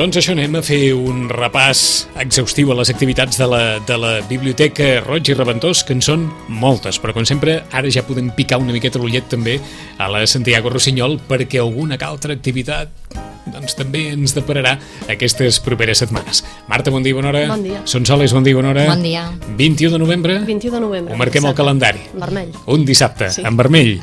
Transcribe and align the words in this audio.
Doncs 0.00 0.16
això 0.16 0.32
anem 0.32 0.54
a 0.56 0.60
fer 0.64 0.94
un 0.96 1.26
repàs 1.28 1.80
exhaustiu 2.22 2.70
a 2.72 2.76
les 2.78 2.88
activitats 2.88 3.36
de 3.36 3.44
la, 3.44 3.58
de 3.84 3.98
la 4.00 4.12
Biblioteca 4.24 4.86
Roig 5.04 5.28
i 5.28 5.34
Reventós, 5.36 5.82
que 5.84 5.92
en 5.92 6.00
són 6.00 6.22
moltes, 6.48 6.96
però 6.96 7.12
com 7.12 7.26
sempre 7.28 7.58
ara 7.68 7.92
ja 7.92 8.00
podem 8.08 8.30
picar 8.32 8.56
una 8.62 8.72
miqueta 8.72 8.96
l'ullet 8.96 9.28
també 9.28 9.58
a 10.00 10.08
la 10.08 10.24
Santiago 10.24 10.72
Rossinyol 10.72 11.18
perquè 11.28 11.60
alguna 11.60 12.00
que 12.00 12.08
altra 12.08 12.32
activitat 12.32 13.12
doncs 13.52 13.76
també 13.76 14.06
ens 14.14 14.32
depararà 14.32 14.78
aquestes 15.12 15.60
properes 15.60 16.00
setmanes. 16.00 16.46
Marta, 16.72 16.88
bon 16.88 17.04
dia, 17.04 17.20
bona 17.20 17.34
hora. 17.34 17.44
Bon 17.52 17.68
dia. 17.68 17.84
Son 17.84 18.08
Soles, 18.08 18.32
bon 18.32 18.48
dia, 18.48 18.56
bona 18.56 18.72
hora. 18.72 18.88
Bon 18.94 19.04
dia. 19.04 19.28
21 19.60 19.98
de 19.98 20.00
novembre. 20.00 20.40
21 20.48 20.80
de 20.80 20.84
novembre. 20.88 21.12
Ho 21.12 21.20
marquem 21.20 21.44
al 21.44 21.58
calendari. 21.60 22.08
Vermell. 22.16 22.56
Un 22.72 22.88
dissabte, 22.88 23.34
Sí. 23.36 23.44
en 23.44 23.60
vermell. 23.60 23.98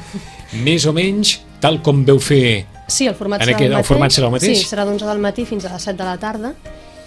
Més 0.61 0.85
o 0.85 0.93
menys, 0.93 1.39
tal 1.57 1.81
com 1.81 2.05
veu 2.05 2.21
fer 2.21 2.67
Sí, 2.87 3.05
el 3.07 3.15
format 3.15 3.41
En 3.41 3.47
serà 3.49 3.55
aquest- 3.55 3.65
el 3.65 3.71
el 3.71 3.77
mateix. 3.77 3.87
format 3.87 4.11
serà 4.11 4.25
el 4.25 4.31
mateix? 4.31 4.57
Sí, 4.57 4.65
serà 4.65 4.85
d'11 4.85 5.05
del 5.05 5.19
matí 5.19 5.45
fins 5.45 5.65
a 5.65 5.73
les 5.73 5.83
7 5.83 5.97
de 5.97 6.03
la 6.05 6.17
tarda 6.17 6.53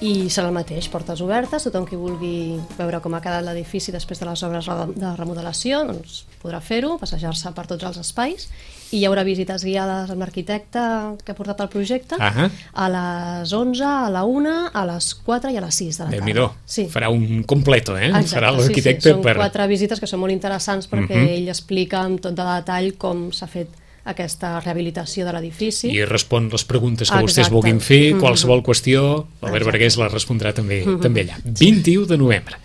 i 0.02 0.30
serà 0.30 0.46
el 0.48 0.52
mateix, 0.54 0.88
portes 0.88 1.20
obertes, 1.20 1.62
tothom 1.64 1.84
qui 1.86 1.96
vulgui 1.96 2.58
veure 2.78 3.00
com 3.00 3.12
ha 3.14 3.20
quedat 3.20 3.44
l'edifici 3.44 3.92
després 3.92 4.18
de 4.20 4.26
les 4.26 4.42
obres 4.42 4.64
de 4.96 5.16
remodelació 5.16 5.84
doncs 5.84 6.24
podrà 6.42 6.60
fer-ho, 6.60 6.96
passejar-se 6.98 7.50
per 7.52 7.66
tots 7.66 7.84
els 7.84 7.98
espais 7.98 8.48
i 8.92 8.98
hi 8.98 9.04
haurà 9.06 9.22
visites 9.24 9.62
guiades 9.62 10.10
amb 10.10 10.18
l'arquitecte 10.20 10.80
que 11.24 11.32
ha 11.32 11.34
portat 11.36 11.60
el 11.60 11.68
projecte 11.68 12.16
Ahà. 12.18 12.48
a 12.72 12.88
les 12.88 13.52
11, 13.52 13.84
a 13.84 14.08
la 14.10 14.24
1, 14.24 14.70
a 14.72 14.86
les 14.86 15.14
4 15.14 15.50
i 15.50 15.56
a 15.58 15.60
les 15.60 15.74
6 15.74 15.98
de 15.98 16.04
la 16.04 16.10
tarda. 16.10 16.24
Déu-n'hi-do, 16.24 16.54
Sí. 16.64 16.88
farà 16.88 17.10
un 17.10 17.42
completo, 17.44 17.96
eh? 17.98 18.06
Exacte, 18.08 18.36
farà 18.40 18.50
sí, 18.52 18.58
l'arquitecte 18.62 19.02
sí, 19.02 19.10
són 19.10 19.22
per... 19.22 19.36
quatre 19.36 19.66
visites 19.66 20.00
que 20.00 20.06
són 20.06 20.20
molt 20.20 20.32
interessants 20.32 20.88
perquè 20.90 21.14
Mhm. 21.14 21.28
ell 21.28 21.48
explica 21.48 22.00
amb 22.00 22.20
tot 22.20 22.34
de 22.34 22.42
detall 22.42 22.96
com 22.96 23.30
s'ha 23.32 23.46
fet 23.46 23.68
aquesta 24.04 24.60
rehabilitació 24.60 25.24
de 25.26 25.32
l'edifici. 25.32 25.90
i 25.92 26.04
respon 26.04 26.48
les 26.50 26.64
preguntes 26.64 27.10
que 27.10 27.14
Exacte. 27.18 27.42
vostès 27.42 27.50
vulguin 27.50 27.80
fer, 27.80 28.14
Mhm. 28.14 28.20
qualsevol 28.20 28.62
qüestió, 28.62 29.26
Albert 29.40 29.62
Exacte. 29.62 29.70
Vergués 29.70 29.96
la 29.96 30.08
respondrà 30.08 30.52
també, 30.54 30.84
Mhm. 30.84 31.00
també 31.00 31.22
allà. 31.24 31.38
21 31.44 32.06
de 32.06 32.16
novembre. 32.18 32.56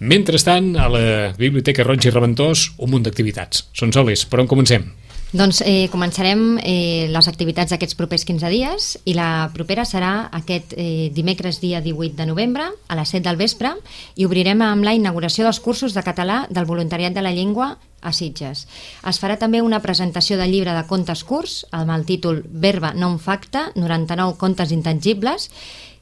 Mentrestant, 0.00 0.76
a 0.76 0.88
la 0.88 1.32
Biblioteca 1.38 1.84
Roig 1.84 2.04
i 2.04 2.10
Reventós, 2.10 2.72
un 2.78 2.90
munt 2.90 3.04
d'activitats. 3.06 3.68
Són 3.72 3.92
solis, 3.92 4.26
per 4.26 4.40
on 4.40 4.46
comencem? 4.46 4.92
Doncs 5.34 5.64
eh, 5.66 5.88
començarem 5.90 6.60
eh, 6.62 7.08
les 7.10 7.26
activitats 7.26 7.72
d'aquests 7.74 7.96
propers 7.98 8.22
15 8.22 8.50
dies 8.52 8.84
i 9.02 9.16
la 9.18 9.48
propera 9.50 9.82
serà 9.82 10.28
aquest 10.30 10.76
eh, 10.78 11.10
dimecres 11.10 11.58
dia 11.58 11.80
18 11.82 12.14
de 12.14 12.26
novembre 12.28 12.68
a 12.70 12.94
les 12.94 13.10
7 13.10 13.24
del 13.26 13.40
vespre 13.40 13.72
i 14.14 14.28
obrirem 14.28 14.62
amb 14.62 14.86
la 14.86 14.92
inauguració 14.94 15.42
dels 15.42 15.58
cursos 15.58 15.96
de 15.96 16.04
català 16.06 16.44
del 16.54 16.68
voluntariat 16.70 17.16
de 17.16 17.24
la 17.26 17.34
llengua 17.34 17.72
a 18.00 18.12
Sitges. 18.14 18.68
Es 19.02 19.18
farà 19.18 19.34
també 19.40 19.58
una 19.64 19.82
presentació 19.82 20.38
del 20.38 20.54
llibre 20.54 20.76
de 20.76 20.86
contes 20.86 21.24
curts 21.26 21.64
amb 21.74 21.90
el 21.90 22.06
títol 22.06 22.44
Verba 22.46 22.92
non 22.94 23.18
facta, 23.18 23.72
99 23.74 24.38
contes 24.38 24.70
intangibles 24.70 25.48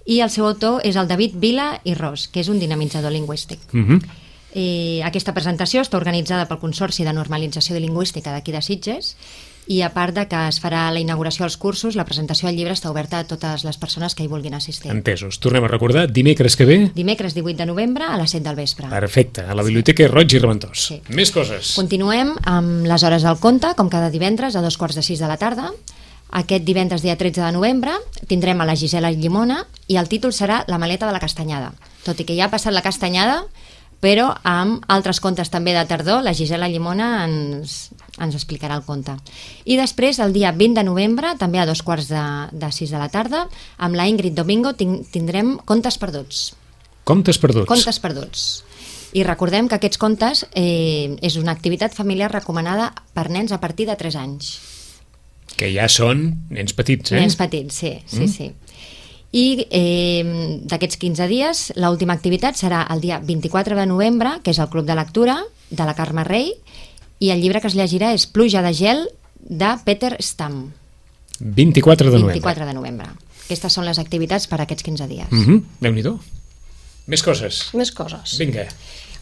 i 0.05 0.21
el 0.21 0.29
seu 0.35 0.45
autor 0.51 0.85
és 0.85 1.01
el 1.01 1.09
David 1.09 1.41
Vila 1.41 1.79
i 1.89 1.97
Ros, 1.97 2.29
que 2.29 2.45
és 2.45 2.53
un 2.53 2.61
dinamitzador 2.61 3.17
lingüístic. 3.17 3.65
Uh 3.73 3.81
-huh. 3.81 4.03
Eh, 4.55 5.01
aquesta 5.05 5.33
presentació 5.33 5.81
està 5.81 5.97
organitzada 5.97 6.45
pel 6.49 6.61
Consorci 6.61 7.07
de 7.07 7.15
Normalització 7.17 7.79
Lingüística 7.81 8.35
d'aquí 8.35 8.53
de 8.53 8.61
Sitges 8.61 9.15
i 9.71 9.79
a 9.87 9.93
part 9.95 10.13
de 10.17 10.25
que 10.27 10.39
es 10.51 10.59
farà 10.61 10.89
la 10.91 10.99
inauguració 11.01 11.45
dels 11.45 11.57
cursos, 11.57 11.95
la 11.95 12.05
presentació 12.05 12.49
del 12.49 12.57
llibre 12.59 12.75
està 12.75 12.91
oberta 12.91 13.21
a 13.23 13.25
totes 13.25 13.63
les 13.65 13.79
persones 13.79 14.17
que 14.19 14.25
hi 14.25 14.29
vulguin 14.29 14.57
assistir. 14.59 14.91
Entesos. 14.91 15.39
Tornem 15.41 15.63
a 15.65 15.71
recordar, 15.71 16.09
dimecres 16.11 16.57
que 16.59 16.67
ve, 16.67 16.79
Dimecres 16.97 17.33
18 17.39 17.57
de 17.63 17.67
novembre 17.71 18.05
a 18.05 18.19
les 18.19 18.35
7 18.35 18.43
del 18.49 18.57
vespre. 18.59 18.89
perfecte, 18.91 19.43
a 19.47 19.55
la 19.55 19.63
Biblioteca 19.63 20.09
Roig 20.09 20.35
i 20.35 20.41
Reventós. 20.43 20.89
Sí. 20.91 21.01
Més 21.09 21.31
coses. 21.31 21.77
Continuem 21.79 22.35
amb 22.43 22.87
les 22.91 23.03
hores 23.07 23.23
del 23.23 23.39
conte, 23.39 23.73
com 23.79 23.89
cada 23.89 24.11
divendres, 24.11 24.57
a 24.57 24.63
dos 24.63 24.77
quarts 24.77 24.97
de 24.99 25.03
sis 25.07 25.23
de 25.23 25.31
la 25.31 25.39
tarda. 25.39 25.71
Aquest 26.33 26.65
divendres, 26.65 27.03
dia 27.03 27.17
13 27.17 27.45
de 27.45 27.53
novembre, 27.53 27.93
tindrem 28.27 28.61
a 28.61 28.67
la 28.67 28.75
Gisela 28.75 29.13
Llimona 29.13 29.67
i 29.87 29.97
el 30.01 30.09
títol 30.09 30.33
serà 30.33 30.65
La 30.67 30.79
maleta 30.79 31.07
de 31.07 31.13
la 31.13 31.21
castanyada. 31.21 31.73
Tot 32.05 32.19
i 32.19 32.25
que 32.25 32.35
ja 32.35 32.47
ha 32.47 32.51
passat 32.51 32.73
la 32.73 32.83
castanyada, 32.83 33.45
però 34.03 34.33
amb 34.43 34.83
altres 34.91 35.21
contes 35.23 35.53
també 35.53 35.77
de 35.77 35.85
tardor, 35.87 36.25
la 36.27 36.35
Gisela 36.35 36.67
Llimona 36.69 37.23
ens, 37.23 37.93
ens 38.19 38.35
explicarà 38.35 38.75
el 38.81 38.83
conte. 38.83 39.15
I 39.63 39.77
després, 39.79 40.19
el 40.19 40.35
dia 40.35 40.51
20 40.51 40.81
de 40.81 40.85
novembre, 40.89 41.37
també 41.39 41.63
a 41.63 41.67
dos 41.69 41.85
quarts 41.87 42.11
de, 42.11 42.25
de 42.51 42.73
sis 42.75 42.91
de 42.91 42.99
la 42.99 43.09
tarda, 43.15 43.45
amb 43.79 43.95
la 43.95 44.09
Ingrid 44.11 44.35
Domingo 44.35 44.75
tin- 44.75 45.05
tindrem 45.07 45.55
Contes 45.65 46.01
perduts. 46.03 46.51
Comptes 47.07 47.39
perduts. 47.39 47.71
Contes 47.71 48.03
perduts. 48.03 48.43
I 49.13 49.23
recordem 49.29 49.69
que 49.69 49.77
aquests 49.77 50.01
contes 50.01 50.47
eh, 50.57 51.15
és 51.23 51.37
una 51.39 51.53
activitat 51.55 51.95
familiar 51.95 52.33
recomanada 52.33 52.91
per 53.15 53.29
nens 53.31 53.53
a 53.53 53.61
partir 53.61 53.87
de 53.87 53.97
3 54.01 54.19
anys. 54.19 54.55
Que 55.55 55.69
ja 55.71 55.87
són 55.93 56.25
nens 56.51 56.75
petits, 56.75 57.13
eh? 57.13 57.21
Nens 57.21 57.37
petits, 57.39 57.77
sí, 57.85 57.93
sí, 58.09 58.25
mm. 58.25 58.33
sí. 58.33 58.51
I 59.33 59.67
eh, 59.71 60.61
d'aquests 60.69 60.99
15 61.01 61.29
dies, 61.31 61.63
l'última 61.81 62.13
activitat 62.13 62.59
serà 62.61 62.83
el 62.93 63.01
dia 63.01 63.19
24 63.25 63.79
de 63.79 63.87
novembre, 63.89 64.37
que 64.45 64.53
és 64.53 64.61
el 64.61 64.69
Club 64.69 64.85
de 64.85 64.97
Lectura 64.99 65.39
de 65.71 65.89
la 65.89 65.97
Carme 65.97 66.25
Rei, 66.29 66.53
i 67.23 67.31
el 67.33 67.41
llibre 67.41 67.63
que 67.63 67.71
es 67.71 67.77
llegirà 67.79 68.13
és 68.13 68.27
Pluja 68.29 68.61
de 68.61 68.75
gel, 68.77 69.07
de 69.41 69.73
Peter 69.87 70.17
Stam. 70.21 70.73
24 71.41 72.11
de 72.11 72.19
novembre. 72.19 72.35
24 72.35 72.67
de 72.69 72.75
novembre. 72.77 73.09
Aquestes 73.47 73.73
són 73.73 73.89
les 73.89 73.99
activitats 73.99 74.47
per 74.47 74.61
a 74.61 74.67
aquests 74.67 74.85
15 74.85 75.09
dies. 75.09 75.33
Uh 75.33 75.47
-huh. 75.47 75.63
Déu-n'hi-do. 75.81 76.19
Més 77.07 77.23
coses. 77.23 77.71
Més 77.75 77.91
coses. 77.91 78.37
Vinga. 78.39 78.69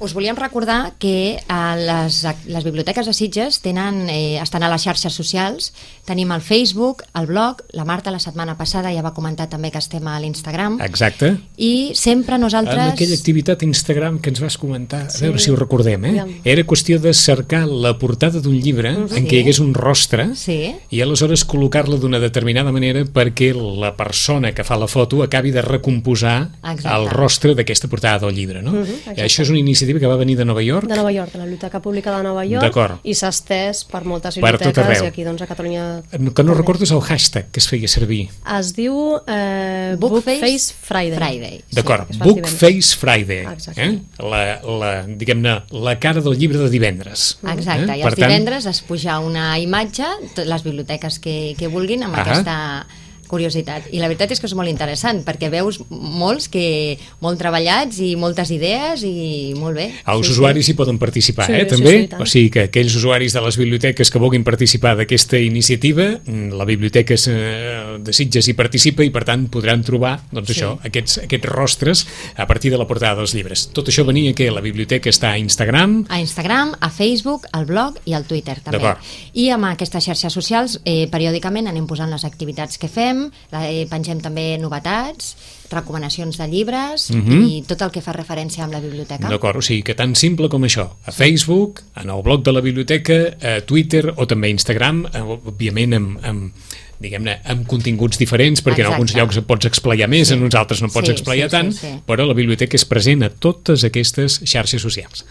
Us 0.01 0.15
volíem 0.15 0.35
recordar 0.37 0.95
que 0.99 1.37
eh, 1.37 1.75
les, 1.77 2.25
les 2.49 2.65
biblioteques 2.65 3.05
de 3.05 3.13
Sitges 3.13 3.59
tenen, 3.61 4.09
eh, 4.09 4.39
estan 4.41 4.63
a 4.65 4.71
les 4.73 4.81
xarxes 4.87 5.13
socials. 5.13 5.75
Tenim 6.09 6.31
el 6.33 6.41
Facebook, 6.41 7.03
el 7.15 7.27
blog, 7.29 7.61
la 7.77 7.85
Marta 7.85 8.11
la 8.11 8.19
setmana 8.19 8.57
passada 8.57 8.89
ja 8.95 9.03
va 9.05 9.13
comentar 9.13 9.51
també 9.53 9.69
que 9.71 9.79
estem 9.79 10.07
a 10.09 10.17
l'Instagram. 10.19 10.79
Exacte. 10.81 11.35
I 11.61 11.93
sempre 11.95 12.39
nosaltres... 12.41 12.79
Amb 12.81 12.95
aquella 12.95 13.15
activitat 13.19 13.63
Instagram 13.67 14.19
que 14.25 14.33
ens 14.33 14.41
vas 14.41 14.57
comentar, 14.59 15.03
a 15.07 15.11
Sí. 15.11 15.27
veure 15.27 15.39
si 15.39 15.51
ho 15.53 15.57
recordem, 15.61 16.05
eh? 16.09 16.25
Era 16.45 16.65
qüestió 16.65 16.99
de 16.99 17.13
cercar 17.13 17.67
la 17.69 17.99
portada 17.99 18.41
d'un 18.41 18.57
llibre 18.57 18.95
en 18.95 19.09
Sí. 19.11 19.27
què 19.29 19.37
hi 19.37 19.43
hagués 19.45 19.61
un 19.61 19.75
rostre 19.75 20.31
Sí. 20.35 20.75
i 20.89 21.03
aleshores 21.05 21.45
col·locar-la 21.47 21.99
d'una 22.01 22.19
determinada 22.19 22.73
manera 22.73 23.05
perquè 23.05 23.53
la 23.55 23.93
persona 23.97 24.55
que 24.55 24.65
fa 24.65 24.79
la 24.81 24.89
foto 24.89 25.23
acabi 25.23 25.51
de 25.51 25.61
recomposar 25.63 26.53
Exacte. 26.65 26.89
el 26.89 27.11
rostre 27.11 27.55
d'aquesta 27.55 27.89
portada 27.89 28.19
del 28.27 28.35
llibre, 28.35 28.63
no? 28.63 28.73
Mhm, 28.73 28.87
I 28.87 28.95
exacte. 28.97 29.25
això 29.27 29.43
és 29.43 29.51
una 29.51 29.59
iniciativa 29.59 29.90
que 29.99 30.07
va 30.07 30.17
venir 30.17 30.37
de 30.37 30.45
Nova 30.45 30.63
York. 30.63 30.87
de 30.87 30.95
Nova 30.95 31.11
York, 31.11 31.33
de 31.33 31.39
la 31.39 31.45
Biblioteca 31.45 31.81
Pública 31.81 32.17
de 32.17 32.23
Nova 32.23 32.45
York 32.45 32.63
D'acord. 32.63 33.01
i 33.03 33.15
s'ha 33.15 33.29
estès 33.33 33.85
per 33.85 34.05
moltes 34.05 34.35
Per 34.37 34.53
tot 34.53 34.61
biblioteques 34.61 34.87
arreu. 34.99 35.05
i 35.05 35.09
aquí 35.09 35.25
doncs 35.25 35.43
a 35.43 35.47
Catalunya 35.47 36.03
Que 36.35 36.43
no 36.45 36.55
recordo 36.55 36.85
és 36.85 36.93
el 36.93 37.01
hashtag 37.01 37.51
que 37.51 37.59
es 37.61 37.67
feia 37.69 37.89
servir. 37.89 38.29
es 38.59 38.75
diu 38.77 39.17
eh, 39.27 39.97
Bookface 39.99 40.39
Bookface 40.41 40.75
Friday, 40.81 41.17
Friday. 41.19 41.65
D'acord, 41.73 42.11
el 42.11 42.19
Bookface 42.19 42.97
Friday. 42.97 43.45
Exacte. 43.53 43.83
Eh? 43.83 43.99
La, 44.19 44.61
la, 44.63 45.07
diguem-ne, 45.07 45.63
la 45.73 45.99
cara 45.99 46.21
del 46.21 46.37
llibre 46.39 46.59
de 46.59 46.69
divendres. 46.71 47.39
Exacte, 47.43 47.93
Eh? 47.93 47.99
i 47.99 48.03
Per 48.03 48.13
els 48.13 48.19
tant, 48.19 48.29
divendres 48.29 48.67
es 48.67 48.81
puja 48.83 49.19
una 49.21 49.59
imatge, 49.59 50.05
les 50.45 50.63
biblioteques 50.63 51.19
que, 51.19 51.55
que 51.59 51.69
vulguin, 51.69 52.03
amb 52.05 52.15
Ahà. 52.15 52.23
aquesta 52.23 52.87
curiositat. 53.31 53.87
I 53.95 54.01
la 54.03 54.09
veritat 54.11 54.33
és 54.35 54.41
que 54.43 54.49
és 54.51 54.55
molt 54.59 54.69
interessant, 54.71 55.23
perquè 55.27 55.49
veus 55.53 55.79
molts 55.91 56.49
que 56.51 56.99
molt 57.23 57.39
treballats 57.41 58.01
i 58.03 58.15
moltes 58.19 58.51
idees 58.51 59.05
i 59.07 59.55
molt 59.57 59.77
bé. 59.79 59.87
Els 60.05 60.27
Sí, 60.27 60.33
sí. 60.33 60.39
usuaris 60.39 60.69
hi 60.69 60.75
poden 60.75 60.99
participar, 60.99 61.47
Sí, 61.47 61.53
eh, 61.55 61.65
sí, 61.65 61.71
també. 61.77 61.95
sí, 62.03 62.09
tant. 62.09 62.23
o 62.23 62.27
sigui 62.27 62.51
que 62.51 62.65
aquells 62.69 62.95
usuaris 62.97 63.33
de 63.33 63.41
les 63.41 63.57
biblioteques 63.57 64.11
que 64.11 64.19
vulguin 64.19 64.45
participar 64.45 64.97
d'aquesta 64.99 65.39
iniciativa, 65.39 66.19
mm, 66.25 66.53
la 66.59 66.65
biblioteca 66.65 67.15
és, 67.15 67.29
eh, 67.29 67.99
de 68.03 68.13
Sitges 68.13 68.49
hi 68.49 68.55
participa 68.55 69.05
i 69.05 69.11
per 69.11 69.25
tant 69.25 69.49
podran 69.49 69.83
trobar 69.85 70.21
doncs, 70.33 70.49
Sí. 70.51 70.61
això, 70.61 70.79
aquests, 70.85 71.19
aquests 71.25 71.47
rostres 71.49 72.07
a 72.37 72.47
partir 72.47 72.71
de 72.71 72.79
la 72.79 72.87
portada 72.87 73.17
dels 73.17 73.35
llibres. 73.35 73.69
Tot 73.73 73.87
això 73.89 74.05
venia 74.05 74.35
que 74.35 74.51
la 74.51 74.61
biblioteca 74.61 75.09
està 75.11 75.31
a 75.33 75.39
Instagram, 75.39 76.07
a 76.09 76.21
Instagram, 76.21 76.75
a 76.81 76.91
Facebook, 76.91 77.47
al 77.53 77.67
blog 77.67 77.99
i 78.05 78.15
al 78.15 78.25
Twitter 78.25 78.61
també. 78.61 78.95
I 79.35 79.51
amb 79.51 79.65
aquestes 79.67 80.05
xarxes 80.05 80.33
socials 80.33 80.81
eh, 80.85 81.07
periòdicament 81.11 81.69
anem 81.69 81.87
posant 81.87 82.11
les 82.11 82.25
activitats 82.25 82.79
que 82.79 82.89
fem, 82.89 83.20
la, 83.53 83.65
eh, 83.71 83.87
pengem 83.91 84.21
també 84.21 84.57
novetats, 84.59 85.37
recomanacions 85.71 86.37
de 86.39 86.49
llibres 86.51 87.11
Mhm. 87.11 87.43
i 87.47 87.63
tot 87.67 87.83
el 87.83 87.91
que 87.95 88.03
fa 88.03 88.13
referència 88.13 88.65
amb 88.65 88.73
la 88.73 88.81
biblioteca. 88.81 89.29
D'acord, 89.29 89.59
o 89.59 89.63
sigui 89.63 89.83
que 89.83 89.95
tan 89.95 90.17
simple 90.17 90.49
com 90.49 90.63
això, 90.65 90.89
a 91.07 91.13
Facebook, 91.13 91.83
en 91.97 92.11
el 92.11 92.23
blog 92.23 92.43
de 92.43 92.53
la 92.53 92.61
biblioteca, 92.61 93.37
a 93.41 93.61
Twitter 93.63 94.13
o 94.17 94.27
també 94.27 94.49
a 94.49 94.51
Instagram, 94.51 95.07
eh, 95.13 95.21
òbviament 95.21 95.95
amb, 95.95 96.19
amb 96.25 96.53
diguem-ne, 97.01 97.39
amb 97.49 97.67
continguts 97.67 98.19
diferents, 98.21 98.61
perquè 98.61 98.83
en 98.85 98.91
Exacte. 98.91 98.95
alguns 98.95 99.15
llocs 99.17 99.37
et 99.39 99.47
pots 99.47 99.65
explayar 99.67 100.07
més, 100.07 100.29
Sí. 100.29 100.35
en 100.35 100.43
uns 100.43 100.55
altres 100.55 100.83
no 100.83 100.89
pots 100.89 101.07
Sí, 101.09 101.13
explayar 101.13 101.49
sí, 101.49 101.57
sí, 101.57 101.63
tant, 101.63 101.73
sí. 101.73 102.03
però 102.07 102.27
la 102.27 102.35
biblioteca 102.35 102.77
és 102.77 102.85
present 102.85 103.23
a 103.23 103.31
totes 103.31 103.85
aquestes 103.85 104.41
xarxes 104.45 104.83
socials. 104.83 105.25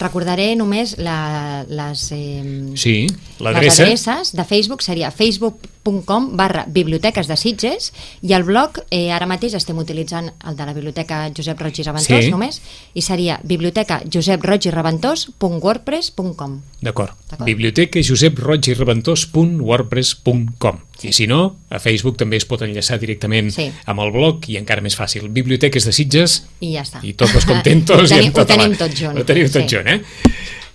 Recordaré 0.00 0.54
només 0.56 0.96
la, 0.98 1.60
les, 1.68 2.06
eh, 2.16 2.72
Sí, 2.74 3.06
les 3.38 3.54
adreces 3.56 4.32
de 4.34 4.44
Facebook 4.48 4.80
seria 4.82 5.10
facebook.com 5.12 6.30
barra 6.40 6.64
biblioteques 6.66 7.28
de 7.28 7.36
Sitges 7.36 7.92
i 8.22 8.32
el 8.36 8.42
blog 8.48 8.78
eh, 8.90 9.10
ara 9.12 9.26
mateix 9.28 9.54
estem 9.58 9.76
utilitzant 9.78 10.30
el 10.48 10.56
de 10.56 10.64
la 10.66 10.72
biblioteca 10.76 11.26
Josep 11.36 11.60
Roig 11.60 11.78
i 11.78 11.82
Reventós 11.84 12.24
Sí. 12.24 12.30
només 12.32 12.60
i 12.94 13.02
seria 13.04 13.40
biblioteca 13.44 14.00
joseproig.reventós.wordpress.com 14.08 16.60
D'acord. 16.80 17.12
D'acord. 17.28 17.44
Biblioteca 17.46 18.00
Josep 18.02 18.38
Roig 18.40 18.68
i 18.68 18.74
Reventós.wordpress.com 18.74 20.78
I 21.08 21.12
si 21.16 21.26
no, 21.26 21.56
a 21.70 21.78
Facebook 21.80 22.18
també 22.20 22.36
es 22.36 22.44
pot 22.44 22.60
enllaçar 22.62 22.98
directament 23.00 23.50
Sí. 23.54 23.70
amb 23.86 24.00
el 24.04 24.12
blog 24.12 24.48
i 24.52 24.58
encara 24.60 24.82
més 24.84 24.96
fàcil. 24.98 25.28
Biblioteques 25.32 25.84
de 25.88 25.92
Sitges 25.96 26.44
i 26.60 26.74
ja 26.74 26.82
està. 26.82 27.00
i 27.02 27.14
tots 27.14 27.44
contentos. 27.48 28.00
ho 28.04 28.06
tenim, 28.08 28.24
i 28.24 28.26
amb 28.28 28.38
ho 28.38 28.46
tenim 28.46 28.76
tot 28.76 28.94
junt. 28.96 29.18
Ho 29.18 29.24
tenim 29.24 29.48
tot 29.48 29.62
sí. 29.64 29.76
junt, 29.76 29.88
eh? 29.88 30.00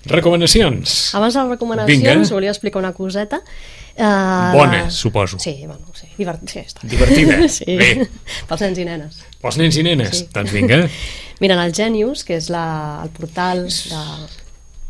Recomanacions. 0.05 1.15
Abans 1.17 1.33
de 1.33 1.41
les 1.41 1.49
recomanacions, 1.49 2.03
Vinga. 2.03 2.33
volia 2.35 2.51
explicar 2.51 2.79
una 2.79 2.93
coseta. 2.93 3.41
Uh, 3.97 4.51
Bona, 4.53 4.91
suposo. 4.91 5.39
Sí, 5.39 5.63
bueno, 5.65 5.85
sí, 5.95 6.05
divert... 6.17 6.43
sí, 6.49 6.59
està. 6.59 6.83
Divertida. 6.83 7.47
sí, 7.57 7.65
Bé. 7.79 8.07
pels 8.47 8.61
nens 8.61 8.77
i 8.77 8.85
nenes. 8.85 9.21
Pels 9.41 9.57
nens 9.57 9.77
i 9.79 9.85
nenes. 9.87 10.17
Sí. 10.19 10.27
Doncs 10.35 10.51
vinga. 10.53 10.83
Miren, 11.41 11.59
el 11.63 11.73
Genius, 11.73 12.23
que 12.27 12.37
és 12.37 12.49
la, 12.53 12.65
el 13.03 13.09
portal 13.15 13.65
de, 13.65 14.03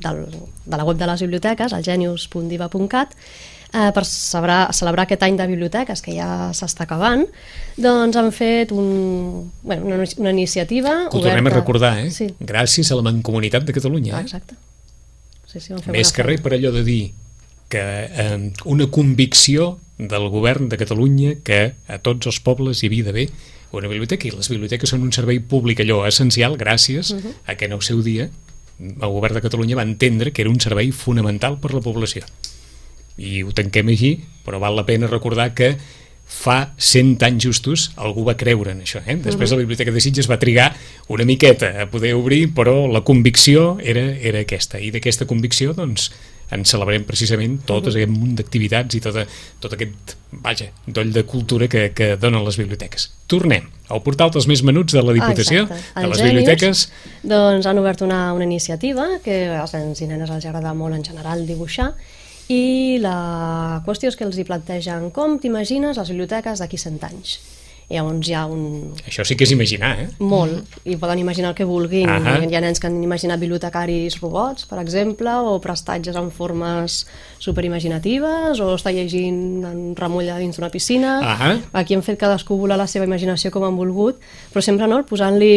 del, 0.04 0.24
de 0.66 0.78
la 0.78 0.84
web 0.84 0.98
de 1.00 1.08
les 1.10 1.22
biblioteques, 1.26 1.74
el 1.74 1.86
genius.diva.cat, 1.86 3.16
eh, 3.76 3.92
per 3.96 4.06
celebrar, 4.08 4.74
celebrar 4.74 5.04
aquest 5.06 5.24
any 5.28 5.36
de 5.38 5.48
biblioteques 5.52 6.02
que 6.06 6.14
ja 6.16 6.52
s'està 6.56 6.86
acabant, 6.88 7.26
doncs 7.78 8.16
han 8.22 8.32
fet 8.32 8.72
un, 8.72 9.52
bueno, 9.64 9.86
una, 9.92 10.08
una 10.18 10.32
iniciativa 10.32 11.10
Que 11.12 11.18
ho 11.20 11.22
tornem 11.22 11.44
a 11.44 11.50
oberta- 11.50 11.60
recordar, 11.60 11.94
eh? 12.06 12.12
Sí, 12.12 12.30
Gràcies 12.40 12.92
a 12.92 12.96
la 12.96 13.04
Mancomunitat 13.10 13.66
de 13.68 13.74
Catalunya. 13.76 14.16
ah, 14.18 14.22
exacte. 14.22 14.56
Sí, 15.46 15.60
sí, 15.60 15.74
Més 15.92 16.12
que 16.12 16.24
res 16.24 16.42
per 16.44 16.54
allò 16.56 16.72
de 16.76 16.84
dir 16.84 17.14
que 17.70 17.82
eh, 17.82 18.52
una 18.66 18.88
convicció 18.92 19.80
del 19.98 20.30
govern 20.30 20.68
de 20.70 20.78
Catalunya 20.78 21.36
que 21.44 21.76
a 21.88 22.00
tots 22.04 22.28
els 22.28 22.40
pobles 22.44 22.84
hi 22.84 22.90
havia 22.90 23.06
d'haver 23.08 23.30
una 23.76 23.88
biblioteca 23.92 24.28
i 24.28 24.32
les 24.32 24.48
biblioteques 24.52 24.92
són 24.92 25.04
un 25.04 25.12
servei 25.16 25.40
públic 25.40 25.80
allò 25.84 26.02
essencial 26.08 26.58
gràcies 26.60 27.12
uh 27.12 27.20
-huh. 27.20 27.34
a 27.48 27.56
que 27.56 27.66
en 27.66 27.74
el 27.74 27.82
seu 27.82 28.02
dia 28.04 28.30
el 28.80 29.10
govern 29.10 29.36
de 29.36 29.42
Catalunya 29.42 29.76
va 29.76 29.84
entendre 29.84 30.32
que 30.32 30.42
era 30.42 30.52
un 30.52 30.60
servei 30.60 30.92
fonamental 30.92 31.58
per 31.60 31.74
la 31.74 31.82
població 31.82 32.24
i 33.18 33.44
ho 33.44 33.54
tanquem 33.56 33.94
així 33.94 34.18
però 34.46 34.62
val 34.62 34.78
la 34.78 34.86
pena 34.86 35.10
recordar 35.10 35.54
que 35.58 35.76
fa 36.26 36.74
100 36.82 37.22
anys 37.26 37.46
justos 37.46 37.90
algú 38.02 38.24
va 38.26 38.34
creure 38.38 38.74
en 38.74 38.82
això. 38.82 39.02
Eh? 39.06 39.18
Després 39.22 39.52
la 39.54 39.60
Biblioteca 39.62 39.94
de 39.94 40.02
Sitges 40.02 40.30
va 40.30 40.40
trigar 40.42 40.72
una 41.14 41.26
miqueta 41.26 41.70
a 41.84 41.90
poder 41.90 42.16
obrir, 42.18 42.48
però 42.58 42.88
la 42.92 43.04
convicció 43.06 43.76
era, 43.82 44.08
era 44.18 44.42
aquesta. 44.42 44.82
I 44.82 44.90
d'aquesta 44.94 45.28
convicció 45.30 45.76
doncs, 45.78 46.10
en 46.54 46.66
celebrem 46.66 47.06
precisament 47.06 47.60
tot 47.66 47.88
aquest 47.90 48.10
munt 48.12 48.36
d'activitats 48.38 48.98
i 48.98 49.02
tota, 49.02 49.24
tot 49.62 49.74
aquest, 49.78 50.16
vaja, 50.46 50.68
doll 50.86 51.14
de 51.14 51.24
cultura 51.30 51.70
que, 51.70 51.88
que 51.98 52.12
donen 52.22 52.46
les 52.46 52.58
biblioteques. 52.62 53.08
Tornem 53.30 53.70
al 53.94 54.02
portal 54.06 54.34
dels 54.34 54.50
més 54.50 54.62
menuts 54.66 54.98
de 54.98 55.02
la 55.06 55.14
Diputació, 55.14 55.66
Ah, 55.66 55.78
exacte. 55.78 56.02
de 56.02 56.10
les 56.10 56.18
Genius, 56.22 56.34
biblioteques. 56.34 56.84
Doncs 57.24 57.70
han 57.70 57.82
obert 57.82 58.02
una, 58.06 58.34
una 58.34 58.46
iniciativa 58.46 59.08
que 59.24 59.46
als 59.56 59.74
nens 59.78 60.02
i 60.02 60.10
nenes 60.10 60.30
els 60.30 60.46
agrada 60.46 60.74
molt 60.78 60.98
en 60.98 61.06
general 61.06 61.46
dibuixar 61.46 61.94
i 62.52 62.98
la 63.02 63.82
qüestió 63.86 64.12
és 64.12 64.18
que 64.18 64.26
els 64.28 64.38
hi 64.38 64.46
plantegen 64.46 65.10
com 65.16 65.40
t'imagines 65.42 65.98
les 65.98 66.12
biblioteques 66.14 66.62
d'aquí 66.62 66.78
100 66.78 67.06
anys. 67.10 67.38
I 67.86 68.00
llavors 68.00 68.26
hi 68.26 68.34
ha 68.34 68.48
un, 68.50 68.96
Això 69.06 69.22
sí 69.28 69.36
que 69.38 69.46
és 69.46 69.52
imaginar, 69.54 69.92
eh? 70.02 70.06
molt, 70.18 70.78
i 70.90 70.96
poden 70.98 71.20
imaginar 71.22 71.52
el 71.52 71.58
que 71.58 71.68
vulguin. 71.70 72.10
Ahà. 72.10 72.40
Hi 72.42 72.58
ha 72.58 72.62
nens 72.64 72.82
que 72.82 72.90
han 72.90 72.98
imaginat 73.06 73.38
bibliotecaris 73.42 74.18
robots, 74.24 74.66
per 74.66 74.80
exemple, 74.82 75.30
o 75.46 75.60
prestatges 75.62 76.18
en 76.18 76.32
formes 76.34 77.04
superimaginatives, 77.38 78.58
o 78.58 78.72
està 78.74 78.90
llegint 78.90 79.68
en 79.70 79.94
remulla 79.98 80.40
dins 80.42 80.58
d'una 80.58 80.72
piscina. 80.74 81.20
Ahà. 81.36 81.54
Aquí 81.78 81.94
han 81.94 82.02
fet 82.06 82.18
cadascú 82.22 82.58
volar 82.58 82.80
la 82.82 82.90
seva 82.90 83.06
imaginació 83.06 83.54
com 83.54 83.68
han 83.70 83.78
volgut, 83.78 84.18
però 84.50 84.66
sempre 84.66 84.90
no, 84.90 85.04
posant-li 85.06 85.54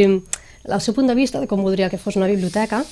el 0.69 0.81
seu 0.85 0.93
punt 0.93 1.09
de 1.09 1.17
vista 1.17 1.41
de 1.41 1.49
com 1.49 1.65
voldria 1.65 1.89
que 1.89 2.01
fos 2.01 2.21
una 2.21 2.29
biblioteca, 2.29 2.85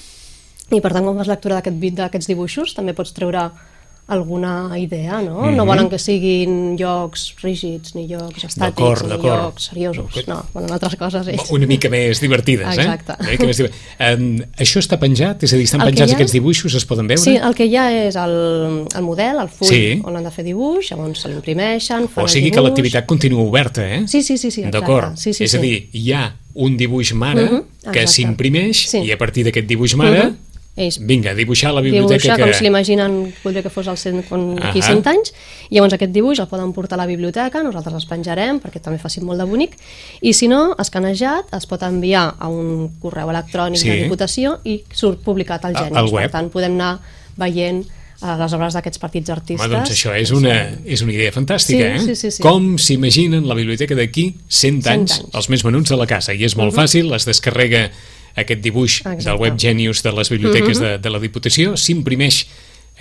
i 0.72 0.80
per 0.80 0.90
tant, 0.96 1.04
quan 1.04 1.20
fas 1.20 1.28
lectura 1.28 1.60
d'aquests 1.60 2.32
dibuixos, 2.32 2.72
també 2.74 2.96
pots 2.96 3.12
treure 3.14 3.50
alguna 4.08 4.78
idea, 4.78 5.20
no? 5.20 5.42
Mhm. 5.42 5.56
No 5.56 5.66
volen 5.66 5.88
que 5.88 5.98
siguin 5.98 6.76
llocs 6.78 7.34
rígids, 7.42 7.94
ni 7.96 8.06
llocs 8.06 8.44
estàtics, 8.44 9.02
ni 9.02 9.16
llocs 9.18 9.64
seriosos. 9.70 10.06
D'acord. 10.14 10.28
No, 10.28 10.44
volen 10.54 10.70
altres 10.72 10.94
coses 10.96 11.26
ells. 11.26 11.50
una 11.50 11.66
mica 11.66 11.88
més 11.90 12.20
divertides, 12.20 12.76
Exacte. 12.78 13.12
eh? 13.12 13.16
Una 13.20 13.30
mica 13.30 13.46
més 13.46 13.56
diver... 13.56 13.72
um, 14.14 14.38
això 14.58 14.78
està 14.80 14.98
penjat? 14.98 15.42
És 15.42 15.52
a 15.52 15.56
dir, 15.56 15.64
estan 15.64 15.80
El 15.80 15.86
que 15.88 15.92
penjats 15.94 16.12
ha- 16.12 16.14
aquests 16.16 16.32
dibuixos, 16.32 16.74
es 16.74 16.84
poden 16.86 17.06
veure? 17.08 17.20
Sí, 17.22 17.34
el 17.36 17.54
que 17.54 17.66
hi 17.66 17.76
ha 17.76 17.90
és 18.06 18.14
el, 18.16 18.86
el 18.94 19.02
model, 19.02 19.40
el 19.42 19.48
full, 19.48 19.68
Sí. 19.68 20.00
on 20.04 20.16
han 20.16 20.24
de 20.24 20.30
fer 20.30 20.44
dibuix, 20.44 20.90
llavors 20.92 21.20
se 21.20 21.28
l'imprimeixen, 21.28 22.08
fan 22.08 22.24
O 22.24 22.28
sigui 22.28 22.50
que 22.52 22.60
l'activitat 22.60 23.06
continua 23.06 23.42
oberta, 23.42 23.82
eh? 23.86 24.04
Sí, 24.06 24.22
sí, 24.22 24.38
sí, 24.38 24.50
sí, 24.52 24.62
exacte. 24.62 24.78
D'acord. 24.78 25.16
Sí, 25.16 25.32
sí, 25.34 25.44
és 25.44 25.54
a 25.54 25.58
sí. 25.60 25.66
dir, 25.66 25.88
hi 25.92 26.12
ha 26.12 26.36
un 26.54 26.76
dibuix 26.76 27.12
mare 27.12 27.42
Mhm, 27.44 27.62
que 27.92 28.00
exacte. 28.00 28.06
s'imprimeix 28.08 28.86
Sí. 28.88 28.98
i 29.04 29.10
a 29.12 29.18
partir 29.18 29.44
d'aquest 29.44 29.66
dibuix 29.68 29.94
mare, 29.96 30.24
Mhm. 30.24 30.36
Ells 30.76 30.98
vinga, 31.00 31.32
dibuixar 31.34 31.70
la 31.72 31.80
biblioteca 31.80 32.18
dibuixar 32.20 32.36
que... 32.36 32.42
com 32.44 32.52
si 32.52 32.64
l'imaginen, 32.66 33.14
voldria 33.42 33.62
que 33.64 33.70
fos 33.72 33.86
el 33.88 33.96
cent, 33.96 34.18
quan, 34.28 34.42
aquí 34.60 34.82
Ahà. 34.82 34.92
100 34.92 35.06
anys, 35.08 35.32
i 35.70 35.78
llavors 35.78 35.94
aquest 35.96 36.12
dibuix 36.12 36.38
el 36.42 36.48
poden 36.50 36.74
portar 36.76 36.98
a 36.98 37.00
la 37.00 37.06
biblioteca, 37.08 37.62
nosaltres 37.64 37.94
els 37.96 38.04
penjarem 38.10 38.60
perquè 38.60 38.82
també 38.84 38.98
facin 39.00 39.24
molt 39.24 39.40
de 39.40 39.46
bonic, 39.48 39.72
i 40.20 40.34
si 40.36 40.48
no, 40.52 40.74
escanejat, 40.78 41.48
es 41.56 41.64
pot 41.70 41.80
enviar 41.88 42.34
a 42.38 42.48
un 42.52 42.90
correu 43.00 43.30
electrònic 43.32 43.80
Sí. 43.80 43.88
de 43.88 44.02
Diputació 44.04 44.58
i 44.64 44.82
surt 44.92 45.22
publicat 45.24 45.64
al 45.64 45.76
A- 45.76 45.84
Genius. 45.86 45.96
al 46.02 46.08
web. 46.12 46.26
Per 46.28 46.32
tant, 46.36 46.50
podem 46.52 46.74
anar 46.76 46.98
veient 47.36 47.80
eh, 47.86 48.34
les 48.40 48.52
obres 48.56 48.76
d'aquests 48.76 48.98
partits 49.00 49.30
artistes. 49.32 49.64
Home, 49.66 49.74
doncs 49.78 49.90
això 49.92 50.12
és 50.16 50.30
una, 50.32 50.54
és 50.84 51.00
una 51.04 51.12
idea 51.12 51.32
fantàstica, 51.32 51.88
Sí, 51.98 52.10
eh? 52.10 52.14
sí, 52.14 52.14
sí, 52.16 52.30
sí. 52.36 52.42
Com 52.44 52.76
s'imaginen 52.76 53.48
la 53.48 53.54
biblioteca 53.56 53.94
d'aquí 53.96 54.34
100, 54.48 54.82
100 54.82 54.92
anys, 54.92 55.18
anys. 55.20 55.34
els 55.36 55.48
més 55.52 55.64
menuts 55.64 55.88
de 55.92 55.96
la 55.96 56.06
casa. 56.06 56.34
I 56.36 56.44
és 56.44 56.54
molt 56.56 56.74
fàcil, 56.76 57.12
es 57.16 57.24
descarrega 57.28 57.90
aquest 58.36 58.62
dibuix 58.62 59.00
Exacte. 59.00 59.24
del 59.26 59.40
web 59.40 59.58
Genius 59.58 60.02
de 60.04 60.12
les 60.12 60.30
biblioteques 60.32 60.80
de, 60.80 60.96
de 61.02 61.12
la 61.12 61.20
Diputació, 61.22 61.76
s'imprimeix 61.80 62.44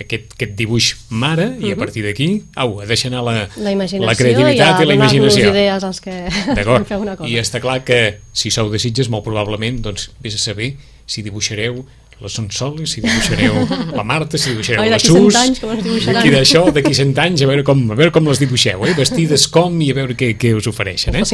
aquest, 0.00 0.34
aquest 0.36 0.56
dibuix 0.56 0.90
mare 1.08 1.46
i 1.60 1.72
a 1.72 1.78
partir 1.78 2.04
d'aquí, 2.04 2.28
au, 2.60 2.80
a 2.84 2.88
deixar 2.88 3.10
anar 3.12 3.22
la, 3.24 3.36
la 3.56 3.72
la 3.76 4.16
creativitat 4.16 4.80
i, 4.80 4.84
i 4.84 4.90
la 4.90 4.96
imaginació. 4.98 5.52
idees 5.52 5.86
als 5.88 6.02
que 6.04 6.16
feu 6.88 7.00
una 7.00 7.16
cosa. 7.16 7.28
I 7.30 7.38
està 7.40 7.62
clar 7.64 7.82
que 7.84 8.18
si 8.36 8.52
sou 8.52 8.72
de 8.72 8.80
Sitges, 8.82 9.08
molt 9.12 9.24
probablement, 9.24 9.80
doncs, 9.84 10.10
vés 10.24 10.36
a 10.36 10.42
saber 10.42 10.74
si 11.06 11.24
dibuixareu 11.24 11.84
la 12.20 12.30
Sonsoles, 12.32 12.94
si 12.94 13.02
dibuixareu 13.04 13.56
la 13.92 14.04
Marta, 14.06 14.38
si 14.40 14.54
dibuixareu 14.54 14.84
Ai, 14.86 14.90
la 14.94 15.00
Sus... 15.02 15.34
100 15.34 15.40
anys 15.42 15.60
com 15.60 15.72
es 15.74 15.82
dibuixaran. 15.84 16.16
D'aquí 16.16 16.32
d'això, 16.32 16.62
d'aquí 16.72 16.94
100 16.96 17.20
anys, 17.26 17.42
a 17.44 17.50
veure 17.50 17.64
com, 17.66 17.82
a 17.92 17.98
veure 17.98 18.14
com 18.14 18.30
les 18.30 18.40
dibuixeu, 18.40 18.86
eh? 18.88 18.94
vestides 18.96 19.44
com 19.52 19.76
i 19.84 19.90
a 19.92 19.98
veure 19.98 20.16
què, 20.16 20.32
què 20.40 20.54
us 20.56 20.68
ofereixen. 20.70 21.18
Eh? 21.18 21.26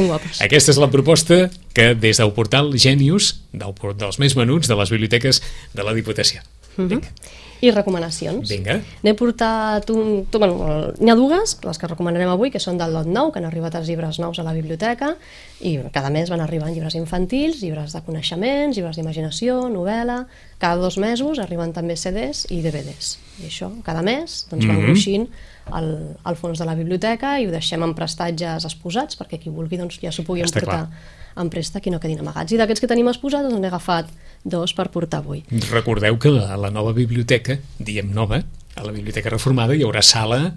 Aquesta 0.43 0.75
és 0.75 0.81
la 0.83 0.91
proposta 0.91 1.45
que 1.77 1.93
des 1.95 2.19
del 2.19 2.35
portal 2.35 2.73
Genius, 2.75 3.37
del, 3.55 3.77
dels 4.01 4.19
més 4.23 4.35
menuts 4.39 4.71
de 4.71 4.79
les 4.81 4.91
biblioteques 4.95 5.43
de 5.77 5.87
la 5.87 5.95
Diputació. 5.95 6.43
Vinga. 6.77 7.13
I 7.63 7.71
recomanacions. 7.71 8.51
Vinga. 8.51 8.81
N'he 9.07 9.13
portat 9.15 9.89
un... 9.95 10.25
Tu, 10.27 10.41
bueno, 10.43 10.91
N'hi 10.99 11.13
ha 11.13 11.15
dues, 11.15 11.55
les 11.63 11.79
que 11.79 11.87
recomanarem 11.87 12.33
avui, 12.33 12.51
que 12.51 12.59
són 12.63 12.81
del 12.81 12.91
lot 12.97 13.07
nou, 13.07 13.31
que 13.31 13.39
han 13.39 13.47
arribat 13.47 13.77
els 13.79 13.87
llibres 13.87 14.19
nous 14.19 14.41
a 14.43 14.47
la 14.47 14.55
biblioteca, 14.57 15.13
i 15.63 15.77
cada 15.95 16.11
mes 16.11 16.33
van 16.33 16.43
arribant 16.43 16.75
llibres 16.75 16.97
infantils, 16.99 17.61
llibres 17.63 17.95
de 17.95 18.03
coneixements, 18.03 18.77
llibres 18.77 18.99
d'imaginació, 18.99 19.69
novel·la... 19.71 20.25
Cada 20.63 20.79
dos 20.79 20.95
mesos 21.03 21.41
arriben 21.43 21.73
també 21.75 21.97
CDs 21.99 22.45
i 22.55 22.61
DVDs. 22.63 23.17
I 23.43 23.49
això, 23.49 23.73
cada 23.83 24.03
mes, 24.07 24.45
doncs, 24.51 24.67
van 24.67 24.77
Mhm. 24.77 24.85
gruixint 24.87 25.25
el, 25.75 25.89
el 26.27 26.37
fons 26.39 26.59
de 26.59 26.67
la 26.69 26.77
biblioteca 26.79 27.41
i 27.41 27.49
ho 27.49 27.51
deixem 27.51 27.83
en 27.83 27.95
prestatges 27.99 28.67
exposats 28.69 29.19
perquè 29.19 29.41
qui 29.43 29.51
vulgui 29.51 29.79
doncs, 29.81 29.99
ja 30.03 30.13
s'ho 30.15 30.23
pugui 30.23 30.43
Està 30.43 30.61
emportar 30.61 30.85
en 31.37 31.51
préstec 31.53 31.87
i 31.87 31.93
no 31.95 32.01
quedin 32.03 32.21
amagats. 32.21 32.53
I 32.53 32.59
d'aquests 32.61 32.83
que 32.85 32.91
tenim 32.91 33.09
exposats 33.09 33.53
n'he 33.53 33.71
agafat 33.71 34.11
dos 34.45 34.75
per 34.75 34.89
portar 34.91 35.23
avui. 35.23 35.45
Recordeu 35.71 36.19
que 36.19 36.33
a 36.43 36.57
la 36.59 36.71
nova 36.71 36.93
biblioteca, 36.97 37.59
diem 37.79 38.11
nova, 38.13 38.43
a 38.75 38.83
la 38.87 38.93
biblioteca 38.93 39.31
reformada 39.31 39.75
hi 39.77 39.85
haurà 39.87 40.03
sala 40.03 40.55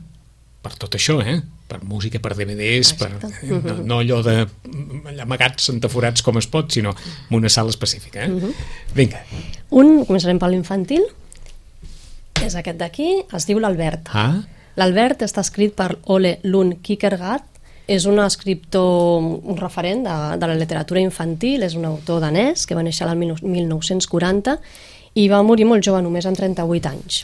per 0.66 0.74
tot 0.82 0.96
això, 0.98 1.20
eh? 1.22 1.42
per 1.70 1.80
música, 1.86 2.20
per 2.22 2.34
DVDs, 2.38 2.94
per, 2.98 3.10
Exacte. 3.20 3.46
eh? 3.46 3.60
no, 3.62 3.76
no 3.86 4.00
allò 4.02 4.22
de 4.26 4.48
amagats, 5.22 5.70
entaforats 5.74 6.22
com 6.26 6.38
es 6.42 6.48
pot, 6.50 6.72
sinó 6.74 6.94
en 6.98 7.38
una 7.38 7.50
sala 7.50 7.70
específica. 7.74 8.26
Eh? 8.26 8.52
Vinga. 8.98 9.22
Un, 9.74 10.04
començarem 10.06 10.42
per 10.42 10.50
l'infantil, 10.54 11.06
és 12.46 12.56
aquest 12.58 12.78
d'aquí, 12.82 13.08
es 13.34 13.48
diu 13.50 13.62
l'Albert. 13.62 14.10
Ah, 14.14 14.42
L'Albert 14.76 15.22
està 15.24 15.40
escrit 15.46 15.72
per 15.78 15.94
Ole 16.12 16.36
Lund 16.44 16.82
Kierkegaard, 16.84 17.46
és 17.88 18.06
un 18.10 18.20
escriptor, 18.24 19.22
un 19.46 19.58
referent 19.60 20.04
de, 20.06 20.16
de 20.42 20.50
la 20.50 20.58
literatura 20.58 21.02
infantil, 21.02 21.66
és 21.66 21.76
un 21.78 21.86
autor 21.86 22.24
danès 22.24 22.66
que 22.66 22.78
va 22.78 22.84
néixer 22.86 23.08
l'any 23.08 23.36
1940 23.42 24.58
i 25.16 25.28
va 25.32 25.44
morir 25.46 25.68
molt 25.70 25.86
jove, 25.86 26.02
només 26.04 26.26
amb 26.26 26.38
38 26.38 26.90
anys. 26.92 27.22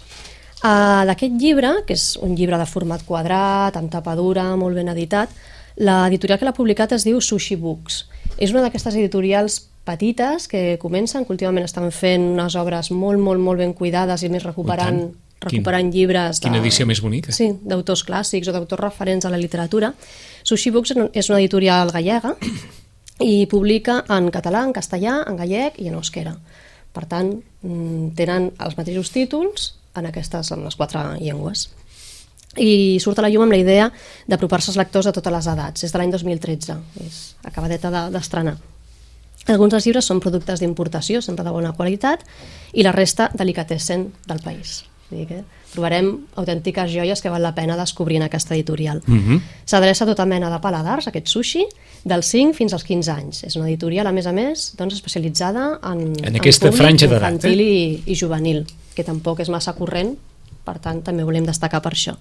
Uh, 0.62 1.01
D'aquest 1.10 1.39
llibre, 1.41 1.74
que 1.88 1.98
és 1.98 2.13
un 2.22 2.36
llibre 2.38 2.60
de 2.62 2.70
format 2.70 3.01
quadrat, 3.08 3.75
amb 3.77 3.89
tapadura, 3.91 4.51
molt 4.56 4.77
ben 4.77 4.91
editat, 4.94 5.34
l'editorial 5.82 6.38
que 6.38 6.46
l'ha 6.46 6.56
publicat 6.56 6.94
es 6.94 7.08
diu 7.08 7.18
Sushi 7.20 7.58
Books. 7.58 8.06
És 8.38 8.53
una 8.53 8.62
d'aquestes 8.62 8.96
editorials 8.96 9.58
petites 9.84 10.46
que 10.48 10.77
comencen, 10.77 11.25
que 11.25 11.34
últimament 11.34 11.65
estan 11.65 11.89
fent 11.91 12.30
unes 12.36 12.56
obres 12.60 12.91
molt, 12.94 13.20
molt, 13.20 13.41
molt 13.41 13.60
ben 13.60 13.74
cuidades 13.74 14.22
i 14.22 14.30
més 14.30 14.46
recuperant 14.46 15.08
recuperant 15.42 15.90
Quin, 15.90 15.96
llibres... 15.96 16.40
De, 16.40 16.48
quina 16.48 16.62
edició 16.62 16.86
més 16.90 17.02
bonica. 17.02 17.34
Sí, 17.36 17.50
d'autors 17.66 18.06
clàssics 18.08 18.50
o 18.50 18.56
d'autors 18.56 18.84
referents 18.84 19.26
a 19.26 19.34
la 19.34 19.40
literatura. 19.42 19.92
Sushi 20.44 20.72
Books 20.74 20.94
és 21.12 21.30
una 21.30 21.40
editorial 21.40 21.92
gallega 21.94 22.36
i 23.22 23.46
publica 23.50 24.02
en 24.10 24.30
català, 24.34 24.64
en 24.66 24.74
castellà, 24.74 25.22
en 25.28 25.38
gallec 25.40 25.78
i 25.82 25.90
en 25.90 25.98
euskera. 26.00 26.36
Per 26.92 27.06
tant, 27.08 27.32
mm, 27.64 28.12
tenen 28.18 28.52
els 28.60 28.76
mateixos 28.78 29.14
títols 29.14 29.72
en 29.96 30.10
aquestes, 30.10 30.52
en 30.52 30.66
les 30.66 30.76
quatre 30.76 31.04
llengües. 31.20 31.70
I 32.60 33.00
surt 33.00 33.20
a 33.20 33.24
la 33.24 33.30
llum 33.32 33.46
amb 33.46 33.56
la 33.56 33.62
idea 33.62 33.88
d'apropar-se 34.28 34.72
als 34.72 34.78
lectors 34.78 35.08
de 35.08 35.14
totes 35.16 35.34
les 35.34 35.48
edats. 35.48 35.84
És 35.88 35.94
de 35.94 35.98
l'any 36.02 36.12
2013, 36.12 36.78
és 37.06 37.22
acabadeta 37.48 38.10
d'estrenar. 38.12 38.58
De, 39.46 39.54
alguns 39.54 39.72
dels 39.72 39.88
llibres 39.88 40.06
són 40.06 40.20
productes 40.20 40.60
d'importació, 40.60 41.22
sempre 41.22 41.46
de 41.48 41.52
bona 41.56 41.72
qualitat, 41.74 42.26
i 42.74 42.84
la 42.84 42.92
resta 42.92 43.32
delicatessen 43.34 44.12
del 44.28 44.44
país. 44.44 44.91
Vull 45.12 45.22
dir 45.22 45.27
que 45.27 45.41
trobarem 45.74 46.10
autèntiques 46.39 46.89
joies 46.91 47.22
que 47.22 47.32
val 47.32 47.44
la 47.44 47.53
pena 47.56 47.77
descobrir 47.80 48.18
en 48.22 48.27
aquesta 48.27 48.56
editorial. 48.56 49.01
Mm 49.06 49.20
-hmm. 49.20 49.41
S'adreça 49.65 50.03
a 50.06 50.08
tota 50.08 50.25
mena 50.25 50.50
de 50.50 50.60
paladars, 50.60 51.08
aquest 51.08 51.27
sushi, 51.27 51.65
dels 52.03 52.25
5 52.25 52.53
fins 52.53 52.74
als 52.74 52.84
15 52.84 53.12
anys. 53.12 53.44
És 53.44 53.56
una 53.56 53.68
editorial, 53.68 54.08
a 54.08 54.12
més 54.12 54.25
a 54.25 54.32
més, 54.32 54.74
doncs, 54.77 54.94
especialitzada 54.94 55.80
en, 55.84 56.13
en 56.24 56.36
aquesta 56.36 56.68
en 56.68 56.74
franja 56.74 57.08
d'edat. 57.08 57.34
Infantil 57.34 57.60
eh? 57.60 57.63
i, 57.63 58.03
i 58.06 58.15
juvenil, 58.15 58.65
que 58.96 59.03
tampoc 59.03 59.39
és 59.39 59.50
massa 59.50 59.74
corrent, 59.74 60.15
per 60.63 60.80
tant, 60.80 61.01
també 61.01 61.24
volem 61.24 61.46
destacar 61.46 61.82
per 61.82 61.94
això. 61.94 62.15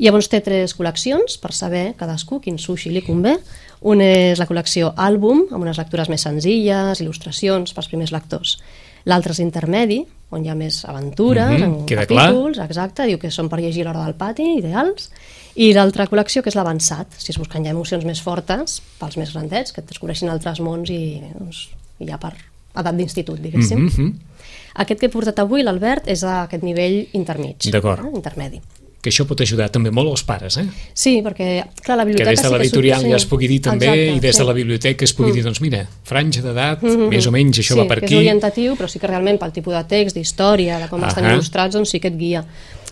Llavors 0.00 0.30
té 0.32 0.40
tres 0.40 0.72
col·leccions 0.72 1.36
per 1.42 1.52
saber 1.52 1.92
cadascú 1.98 2.40
quin 2.40 2.56
sushi 2.58 2.88
li 2.90 3.02
convé. 3.04 3.34
Una 3.80 4.04
és 4.32 4.40
la 4.40 4.46
col·lecció 4.48 4.94
àlbum, 4.96 5.46
amb 5.50 5.60
unes 5.60 5.76
lectures 5.76 6.08
més 6.08 6.24
senzilles, 6.24 7.02
il·lustracions 7.04 7.74
pels 7.76 7.88
primers 7.88 8.12
lectors. 8.12 8.56
L'altre 9.04 9.32
és 9.32 9.40
intermedi, 9.40 10.00
on 10.30 10.44
hi 10.44 10.50
ha 10.50 10.54
més 10.54 10.84
aventures, 10.84 11.58
mm 11.58 11.62
-hmm, 11.62 11.80
en 11.80 11.86
capítols, 11.86 12.56
clar. 12.56 12.66
exacte, 12.66 13.06
diu 13.06 13.18
que 13.18 13.30
són 13.30 13.48
per 13.48 13.60
llegir 13.60 13.84
l'hora 13.84 14.04
del 14.04 14.14
pati, 14.14 14.58
ideals. 14.58 15.10
I 15.54 15.72
l'altra 15.72 16.06
col·lecció, 16.06 16.42
que 16.42 16.48
és 16.48 16.54
l'avançat, 16.54 17.06
si 17.18 17.32
es 17.32 17.38
busquen 17.38 17.64
ja 17.64 17.70
emocions 17.70 18.04
més 18.04 18.20
fortes, 18.20 18.82
pels 18.98 19.16
més 19.16 19.32
grandets, 19.32 19.72
que 19.72 19.80
et 19.80 19.88
descobreixin 19.88 20.28
altres 20.28 20.60
mons 20.60 20.90
i, 20.90 21.22
doncs, 21.38 21.70
ja 21.98 22.18
per 22.18 22.34
edat 22.74 22.96
d'institut, 22.96 23.40
diguéssim. 23.40 23.78
Mm 23.78 23.88
-hmm. 23.88 24.14
Aquest 24.74 25.00
que 25.00 25.06
he 25.06 25.10
portat 25.10 25.38
avui, 25.38 25.62
l'Albert, 25.62 26.06
és 26.06 26.22
a 26.22 26.42
aquest 26.42 26.62
nivell 26.62 27.08
intermig, 27.12 27.70
D'acord. 27.70 28.04
eh, 28.04 28.10
intermedi 28.14 28.60
que 29.00 29.08
això 29.08 29.24
pot 29.24 29.40
ajudar 29.40 29.70
també 29.72 29.90
molt 29.94 30.10
als 30.12 30.22
pares, 30.28 30.58
eh? 30.60 30.66
Sí, 30.92 31.20
perquè, 31.24 31.48
clar, 31.80 31.96
la 31.96 32.04
biblioteca... 32.04 32.28
Que 32.28 32.36
des 32.36 32.44
de 32.44 32.50
l'editorial 32.52 33.04
sí 33.04 33.12
ja 33.12 33.16
es 33.16 33.26
pugui 33.30 33.48
dir 33.48 33.60
també, 33.64 33.88
Exacte, 33.88 34.16
i 34.16 34.20
des 34.20 34.36
sí. 34.36 34.42
de 34.42 34.46
la 34.50 34.54
biblioteca 34.58 35.06
es 35.06 35.14
pugui 35.16 35.30
mm. 35.30 35.38
dir, 35.38 35.44
doncs 35.46 35.60
mira, 35.64 35.80
franja 36.04 36.42
d'edat, 36.44 36.82
mm 36.82 36.90
-hmm. 36.90 37.14
més 37.14 37.26
o 37.26 37.32
menys, 37.32 37.62
això 37.62 37.74
sí, 37.74 37.80
va 37.80 37.86
per 37.88 37.98
aquí. 37.98 38.08
Sí, 38.08 38.14
és 38.14 38.20
orientatiu, 38.20 38.74
però 38.76 38.88
sí 38.88 38.98
que 38.98 39.06
realment 39.06 39.38
pel 39.38 39.52
tipus 39.52 39.74
de 39.74 39.84
text, 39.84 40.16
d'història, 40.16 40.78
de 40.78 40.88
com 40.88 41.00
uh 41.00 41.06
-huh. 41.06 41.08
estan 41.08 41.24
il·lustrats, 41.24 41.72
doncs 41.72 41.88
sí 41.88 42.00
que 42.00 42.08
et 42.08 42.16
guia. 42.16 42.44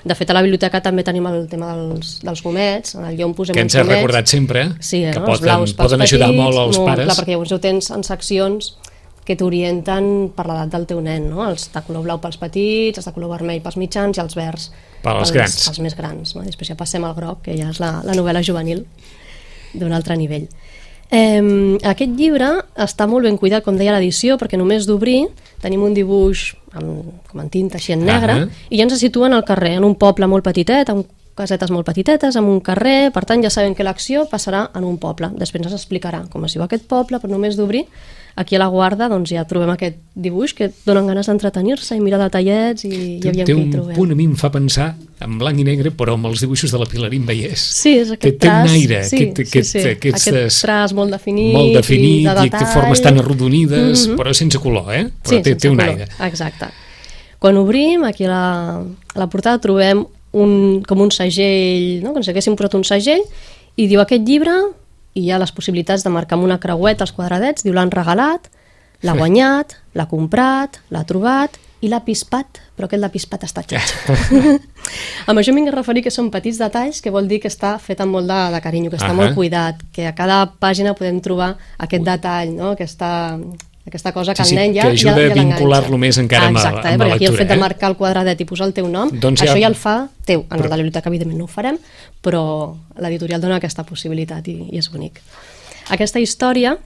De 0.05 0.15
fet, 0.15 0.31
a 0.31 0.33
la 0.33 0.43
biblioteca 0.43 0.81
també 0.81 1.03
tenim 1.03 1.27
el 1.27 1.47
tema 1.49 1.75
dels, 1.75 2.21
dels 2.23 2.43
gomets, 2.43 2.95
en 2.95 3.05
el 3.05 3.17
llom 3.17 3.35
posem 3.35 3.55
que 3.55 3.61
ens 3.61 3.75
has 3.75 3.87
recordat 3.87 4.27
sempre, 4.27 4.71
sí, 4.81 5.03
que 5.03 5.19
no? 5.19 5.27
poden, 5.27 5.43
blaus 5.43 5.75
poden 5.75 6.01
ajudar 6.01 6.29
petits, 6.29 6.43
molt 6.43 6.57
als 6.57 6.79
molt, 6.79 6.89
pares. 6.89 7.05
Clar, 7.05 7.17
perquè 7.17 7.31
llavors 7.31 7.53
ho 7.53 7.59
tens 7.59 7.91
en 7.91 8.05
seccions 8.05 8.77
que 9.29 9.37
t'orienten 9.37 10.31
per 10.33 10.47
l'edat 10.49 10.73
del 10.73 10.87
teu 10.89 11.03
nen, 11.05 11.27
no? 11.29 11.43
els 11.45 11.69
de 11.75 11.83
color 11.85 12.07
blau 12.07 12.21
pels 12.23 12.39
petits, 12.41 12.97
els 12.97 13.09
de 13.09 13.13
color 13.13 13.35
vermell 13.37 13.61
pels 13.65 13.77
mitjans 13.77 14.17
i 14.17 14.23
els 14.23 14.37
verds 14.39 14.71
per 15.05 15.19
als 15.19 15.35
grans. 15.35 15.59
Pels 15.69 15.83
més 15.85 15.97
grans. 15.99 16.33
No? 16.37 16.45
Després 16.47 16.73
ja 16.73 16.79
passem 16.79 17.05
al 17.05 17.13
groc, 17.19 17.43
que 17.45 17.57
ja 17.59 17.69
és 17.69 17.81
la, 17.83 17.99
la 18.07 18.17
novel·la 18.17 18.41
juvenil 18.47 18.87
d'un 19.77 19.93
altre 19.93 20.17
nivell. 20.17 20.49
Eh, 21.13 21.77
aquest 21.89 22.17
llibre 22.17 22.49
està 22.81 23.05
molt 23.09 23.29
ben 23.29 23.37
cuidat, 23.41 23.65
com 23.65 23.77
deia 23.77 23.95
l'edició, 23.97 24.39
perquè 24.41 24.61
només 24.61 24.89
d'obrir 24.89 25.27
tenim 25.61 25.85
un 25.85 25.97
dibuix 25.97 26.49
amb, 26.73 27.13
com 27.29 27.45
en 27.45 27.53
tinta 27.53 27.77
així 27.77 27.93
en 27.93 28.05
negre, 28.09 28.35
uh 28.35 28.41
-huh. 28.47 28.67
i 28.71 28.79
ja 28.79 28.85
ens 28.85 28.97
situen 29.01 29.33
al 29.33 29.45
carrer, 29.45 29.77
en 29.77 29.85
un 29.85 29.95
poble 29.95 30.27
molt 30.27 30.45
petitet, 30.45 30.89
amb 30.89 31.05
casetes 31.39 31.71
molt 31.71 31.87
petitetes, 31.87 32.37
amb 32.37 32.51
un 32.51 32.61
carrer, 32.65 33.13
per 33.15 33.25
tant 33.29 33.43
ja 33.45 33.53
sabem 33.55 33.77
que 33.79 33.87
l'acció 33.87 34.27
passarà 34.31 34.67
en 34.75 34.87
un 34.87 34.99
poble. 34.99 35.31
Després 35.39 35.65
ens 35.65 35.77
explicarà 35.79 36.25
com 36.33 36.45
es 36.49 36.57
diu 36.57 36.67
aquest 36.67 36.89
poble, 36.91 37.23
però 37.23 37.31
només 37.37 37.57
d'obrir 37.57 37.87
aquí 38.39 38.55
a 38.55 38.59
la 38.59 38.69
Guarda 38.71 39.09
doncs, 39.11 39.33
ja 39.35 39.43
trobem 39.51 39.73
aquest 39.73 39.97
dibuix 40.15 40.53
que 40.55 40.69
donen 40.87 41.09
ganes 41.11 41.27
d'entretenir-se 41.27 41.97
i 41.99 42.03
mirar 42.03 42.21
detallets 42.23 42.85
i, 42.87 43.19
i 43.19 43.31
aviam 43.31 43.49
té 43.49 43.55
un 43.57 43.71
trobem. 43.73 43.97
punt 43.97 44.15
a 44.15 44.19
mi 44.19 44.29
em 44.31 44.37
fa 44.39 44.51
pensar 44.55 44.93
en 45.27 45.39
blanc 45.41 45.59
i 45.59 45.65
negre 45.67 45.91
però 45.99 46.15
amb 46.15 46.29
els 46.31 46.45
dibuixos 46.45 46.71
de 46.71 46.79
la 46.79 46.87
Pilarín 46.87 47.27
Vallès 47.27 47.65
sí, 47.81 47.97
és 47.99 48.13
aquest 48.15 48.39
té, 48.39 48.47
té 48.47 48.53
un 48.53 48.71
aire 48.77 49.01
sí, 49.09 49.25
aquest, 49.25 49.41
aquest, 49.43 49.71
sí, 49.73 49.83
sí. 49.83 49.95
aquests, 49.97 50.29
aquest 50.31 50.63
traç 50.63 50.95
molt 50.95 51.17
definit, 51.17 51.51
molt 51.57 51.81
definit 51.81 52.21
i, 52.21 52.29
de 52.29 52.45
i 52.47 52.53
té 52.55 52.63
formes 52.77 53.03
tan 53.03 53.19
arrodonides 53.19 53.89
mm 53.89 54.13
-hmm. 54.13 54.21
però 54.23 54.35
sense 54.35 54.63
color 54.63 54.93
eh? 54.95 55.09
però 55.09 55.35
sí, 55.35 55.43
té, 55.43 55.57
té 55.57 55.73
un 55.73 55.83
color. 55.83 55.91
aire 55.91 56.09
exacte 56.31 56.71
quan 57.39 57.57
obrim 57.57 58.05
aquí 58.05 58.25
a 58.25 58.31
la, 58.31 58.47
a 59.15 59.19
la 59.19 59.27
portada 59.27 59.59
trobem 59.59 60.07
un, 60.33 60.83
com 60.87 61.01
un 61.01 61.11
segell 61.15 62.03
no? 62.05 62.13
com 62.13 62.23
si 62.23 62.31
haguéssim 62.31 62.57
posat 62.57 62.75
un 62.75 62.85
segell 62.85 63.25
i 63.77 63.87
diu 63.87 64.01
aquest 64.03 64.27
llibre 64.27 64.55
i 65.15 65.25
hi 65.25 65.31
ha 65.33 65.41
les 65.41 65.53
possibilitats 65.53 66.05
de 66.05 66.13
marcar 66.13 66.37
amb 66.37 66.47
una 66.47 66.61
creueta 66.61 67.07
els 67.07 67.15
quadradets, 67.17 67.65
diu 67.65 67.75
l'han 67.75 67.91
regalat 67.91 68.51
L'ha 69.07 69.15
guanyat, 69.15 69.77
l'ha 69.95 70.09
comprat, 70.11 70.81
l'ha 70.91 71.05
trobat 71.07 71.55
i 71.79 71.91
l'ha 71.91 72.01
pispat, 72.03 72.59
però 72.75 72.89
aquest 72.89 72.99
l'ha 72.99 73.11
pispat 73.13 73.45
està 73.47 73.63
xatxa. 73.63 74.17
amb 75.31 75.39
això 75.39 75.55
m'he 75.55 75.71
referir 75.71 76.03
que 76.03 76.11
són 76.11 76.33
petits 76.35 76.59
detalls, 76.59 76.99
que 77.05 77.13
vol 77.15 77.31
dir 77.31 77.39
que 77.45 77.51
està 77.51 77.77
fet 77.79 78.03
amb 78.03 78.17
molt 78.17 78.27
de, 78.27 78.39
de 78.57 78.61
carinyo, 78.65 78.91
que 78.91 78.99
està 78.99 79.13
uh 79.13 79.15
-huh. 79.15 79.23
molt 79.23 79.39
cuidat, 79.39 79.85
que 79.95 80.09
a 80.09 80.15
cada 80.19 80.41
pàgina 80.59 80.97
podem 80.99 81.21
trobar 81.21 81.57
aquest 81.79 82.03
detall, 82.03 82.57
no? 82.57 82.73
aquesta, 82.75 83.39
aquesta 83.89 84.13
cosa 84.13 84.35
que 84.35 84.45
sí, 84.45 84.55
sí, 84.55 84.57
el 84.57 84.61
nen 84.63 84.77
ja, 84.77 84.87
que 84.87 84.97
ajuda 84.97 85.15
ja, 85.17 85.27
ja 85.27 85.33
a 85.33 85.39
vincular-lo 85.39 85.99
més 86.01 86.21
encara 86.23 86.49
ah, 86.49 86.55
exacte, 86.55 86.79
amb, 86.79 86.87
eh? 86.87 86.93
amb 86.93 87.03
perquè 87.03 87.09
la 87.09 87.19
aquí 87.19 87.25
lectura. 87.27 87.35
el 87.35 87.43
fet 87.43 87.51
de 87.51 87.57
eh? 87.57 87.63
marcar 87.65 87.91
el 87.91 87.97
quadradet 87.99 88.43
i 88.45 88.49
posar 88.49 88.69
el 88.69 88.75
teu 88.77 88.89
nom, 88.93 89.13
doncs 89.13 89.45
això 89.45 89.57
ja... 89.57 89.65
ja 89.65 89.73
el 89.73 89.79
fa 89.79 89.97
teu. 90.29 90.45
En 90.45 90.55
però... 90.55 90.71
la 90.71 90.81
biblioteca, 90.81 91.11
evidentment, 91.11 91.41
no 91.41 91.49
ho 91.49 91.53
farem, 91.53 91.81
però 92.25 92.43
l'editorial 93.03 93.43
dona 93.43 93.59
aquesta 93.59 93.85
possibilitat 93.89 94.49
i, 94.53 94.59
i 94.71 94.81
és 94.81 94.91
bonic. 94.93 95.21
Aquesta 95.95 96.21
història 96.21 96.77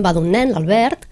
va 0.00 0.14
d'un 0.16 0.30
nen, 0.32 0.54
l'Albert, 0.54 1.06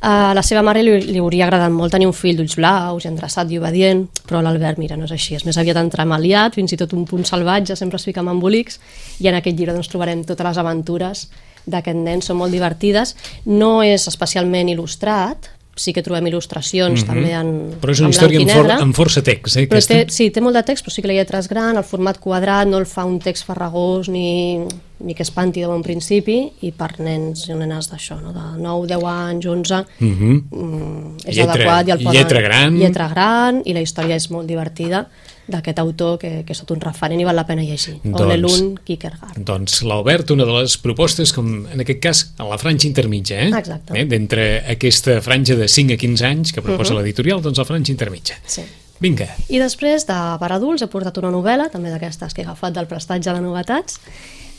a 0.00 0.30
la 0.34 0.44
seva 0.46 0.62
mare 0.62 0.84
li, 0.84 0.92
li 1.10 1.18
hauria 1.18 1.48
agradat 1.48 1.72
molt 1.74 1.90
tenir 1.90 2.06
un 2.06 2.14
fill 2.14 2.38
d'ulls 2.38 2.54
blaus 2.58 3.02
i 3.02 3.08
endreçat 3.10 3.50
i 3.50 3.58
obedient, 3.58 4.04
però 4.28 4.42
l'Albert, 4.44 4.78
mira, 4.78 4.96
no 4.96 5.08
és 5.08 5.14
així, 5.16 5.34
és 5.34 5.44
més 5.48 5.58
aviat 5.58 5.80
entremaliat, 5.80 6.54
fins 6.54 6.74
i 6.74 6.78
tot 6.78 6.94
un 6.94 7.02
punt 7.08 7.26
salvatge, 7.26 7.74
sempre 7.76 7.98
es 7.98 8.06
fica 8.06 8.22
amb 8.22 8.30
embolics, 8.36 8.78
i 9.18 9.30
en 9.30 9.40
aquest 9.40 9.58
llibre 9.58 9.74
doncs, 9.74 9.90
trobarem 9.90 10.22
totes 10.28 10.46
les 10.46 10.60
aventures 10.62 11.24
d'aquest 11.68 12.00
nen, 12.00 12.24
són 12.24 12.40
molt 12.40 12.54
divertides. 12.54 13.14
No 13.46 13.78
és 13.84 14.08
especialment 14.10 14.72
il·lustrat, 14.72 15.52
sí 15.78 15.94
que 15.94 16.02
trobem 16.02 16.26
il·lustracions 16.26 16.90
mm 16.90 17.04
-hmm. 17.04 17.06
també 17.06 17.30
en 17.32 17.48
Però 17.80 17.92
és 17.92 18.00
una 18.00 18.10
història 18.10 18.40
amb, 18.40 18.50
for, 18.50 18.70
amb 18.70 18.96
força 18.96 19.22
text, 19.22 19.56
eh, 19.56 19.68
però 19.68 19.86
té, 19.86 20.04
sí, 20.08 20.30
té 20.30 20.40
molt 20.40 20.56
de 20.56 20.62
text, 20.62 20.84
però 20.84 20.90
sí 20.90 21.02
que 21.02 21.08
la 21.08 21.14
lletra 21.14 21.38
és 21.38 21.48
gran, 21.48 21.76
el 21.76 21.84
format 21.84 22.18
quadrat 22.18 22.66
no 22.66 22.78
el 22.78 22.86
fa 22.86 23.04
un 23.04 23.18
text 23.18 23.44
farragós 23.46 24.08
ni, 24.08 24.66
ni 25.00 25.14
que 25.14 25.22
espanti 25.22 25.62
de 25.62 25.68
bon 25.70 25.82
principi, 25.82 26.38
i 26.66 26.72
per 26.74 26.90
nens 26.98 27.46
i 27.48 27.54
nenes 27.54 27.90
d'això, 27.90 28.18
no? 28.22 28.32
de 28.34 28.44
9, 28.58 28.86
10 28.90 29.06
anys, 29.12 29.46
11, 29.46 29.84
mm 29.98 30.14
-hmm. 30.14 30.42
mm, 30.50 31.16
és 31.24 31.36
lletra, 31.36 31.54
adequat. 31.54 31.88
I 31.88 31.90
el 31.90 31.98
poden, 32.02 32.18
lletra 32.18 32.40
gran. 32.40 32.78
Lletra 32.78 33.08
gran, 33.08 33.62
i 33.64 33.72
la 33.72 33.80
història 33.80 34.16
és 34.16 34.30
molt 34.30 34.46
divertida 34.48 35.06
d'aquest 35.48 35.78
autor 35.78 36.18
que, 36.18 36.44
que 36.44 36.52
és 36.52 36.60
tot 36.60 36.74
un 36.76 36.80
referent 36.80 37.20
i 37.20 37.24
val 37.24 37.36
la 37.36 37.46
pena 37.48 37.62
llegir. 37.62 37.96
Doncs, 38.02 38.20
Onelun 38.20 38.74
Kierkegaard. 38.84 39.38
Doncs 39.38 39.82
l'Albert, 39.82 40.30
una 40.30 40.44
de 40.44 40.52
les 40.60 40.76
propostes, 40.76 41.32
com 41.32 41.66
en 41.72 41.80
aquest 41.80 42.02
cas, 42.04 42.24
a 42.36 42.44
la 42.44 42.58
franja 42.58 42.86
intermitja, 42.86 43.40
eh? 43.46 43.48
Exacte. 43.48 43.96
Eh? 43.96 44.04
D'entre 44.04 44.48
aquesta 44.68 45.20
franja 45.24 45.56
de 45.56 45.68
5 45.68 45.94
a 45.94 45.96
15 45.96 46.26
anys 46.26 46.52
que 46.52 46.60
proposa 46.60 46.92
uh 46.92 46.98
-huh. 46.98 47.02
l'editorial, 47.02 47.40
doncs 47.40 47.58
la 47.58 47.64
franja 47.64 47.92
intermitja. 47.92 48.34
Sí. 48.44 48.62
Vinga. 49.00 49.28
I 49.48 49.60
després, 49.62 50.06
de 50.08 50.18
per 50.40 50.50
adults, 50.52 50.82
he 50.82 50.90
portat 50.90 51.18
una 51.22 51.30
novel·la, 51.34 51.68
també 51.72 51.92
d'aquestes 51.92 52.34
que 52.34 52.42
he 52.42 52.46
agafat 52.46 52.74
del 52.74 52.88
prestatge 52.90 53.32
de 53.32 53.42
novetats, 53.44 54.00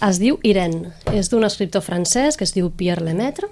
es 0.08 0.20
diu 0.22 0.40
Irene. 0.48 0.94
És 1.12 1.32
d'un 1.32 1.44
escriptor 1.44 1.84
francès 1.84 2.40
que 2.40 2.48
es 2.48 2.56
diu 2.56 2.72
Pierre 2.72 3.04
Lemaitre, 3.04 3.50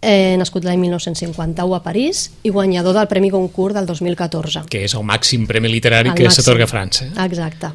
eh, 0.00 0.36
nascut 0.40 0.64
l'any 0.64 0.80
1951 0.80 1.76
a 1.76 1.82
París 1.84 2.30
i 2.42 2.50
guanyador 2.50 2.96
del 2.96 3.08
Premi 3.08 3.30
Goncourt 3.30 3.76
del 3.76 3.86
2014. 3.86 4.66
Que 4.70 4.84
és 4.88 4.96
el 4.96 5.06
màxim 5.06 5.46
premi 5.46 5.70
literari 5.70 6.10
El 6.10 6.18
que 6.18 6.30
s'atorga 6.32 6.66
a 6.66 6.70
França. 6.70 7.10
Exacte. 7.26 7.72